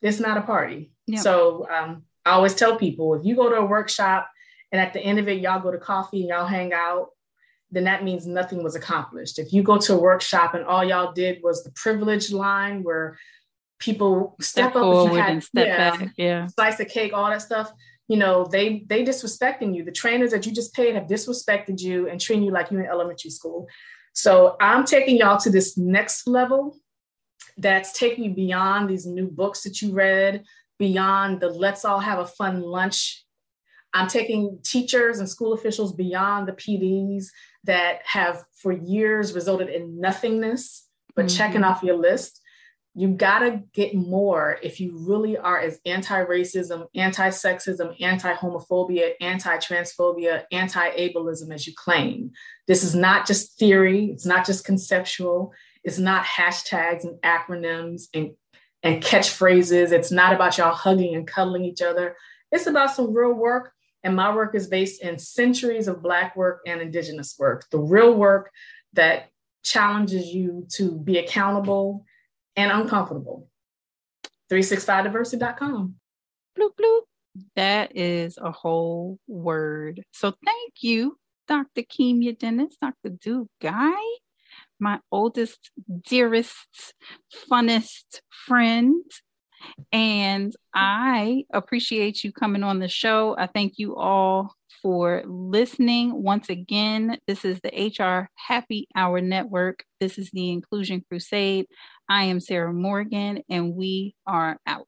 [0.00, 0.92] It's not a party.
[1.16, 4.28] So um, I always tell people if you go to a workshop
[4.70, 7.08] and at the end of it y'all go to coffee and y'all hang out,
[7.70, 9.38] then that means nothing was accomplished.
[9.38, 13.18] If you go to a workshop and all y'all did was the privilege line where
[13.78, 17.42] people step, step up and, had, step yeah, back, yeah, slice of cake, all that
[17.42, 17.72] stuff.
[18.12, 19.84] You know, they they disrespecting you.
[19.84, 22.84] The trainers that you just paid have disrespected you and treating you like you in
[22.84, 23.66] elementary school.
[24.12, 26.76] So I'm taking y'all to this next level
[27.56, 30.44] that's taking you beyond these new books that you read,
[30.78, 33.24] beyond the let's all have a fun lunch.
[33.94, 37.28] I'm taking teachers and school officials beyond the PDs
[37.64, 40.86] that have for years resulted in nothingness,
[41.16, 41.36] but mm-hmm.
[41.38, 42.41] checking off your list.
[42.94, 49.12] You gotta get more if you really are as anti racism, anti sexism, anti homophobia,
[49.20, 52.32] anti transphobia, anti ableism as you claim.
[52.66, 55.52] This is not just theory, it's not just conceptual,
[55.84, 58.32] it's not hashtags and acronyms and,
[58.82, 59.90] and catchphrases.
[59.92, 62.16] It's not about y'all hugging and cuddling each other.
[62.50, 63.72] It's about some real work
[64.02, 68.14] and my work is based in centuries of Black work and Indigenous work, the real
[68.14, 68.50] work
[68.94, 69.28] that
[69.62, 72.04] challenges you to be accountable
[72.56, 73.48] and uncomfortable.
[74.50, 75.94] 365diversity.com.
[76.58, 77.00] Bloop, bloop.
[77.56, 80.02] That is a whole word.
[80.12, 81.16] So thank you,
[81.48, 81.82] Dr.
[81.82, 83.16] Kimya Dennis, Dr.
[83.20, 84.02] Duke Guy,
[84.78, 85.70] my oldest,
[86.06, 86.94] dearest,
[87.50, 89.02] funnest friend.
[89.92, 93.36] And I appreciate you coming on the show.
[93.38, 96.22] I thank you all for listening.
[96.22, 99.84] Once again, this is the HR Happy Hour Network.
[100.00, 101.66] This is the Inclusion Crusade.
[102.12, 104.86] I am Sarah Morgan, and we are out.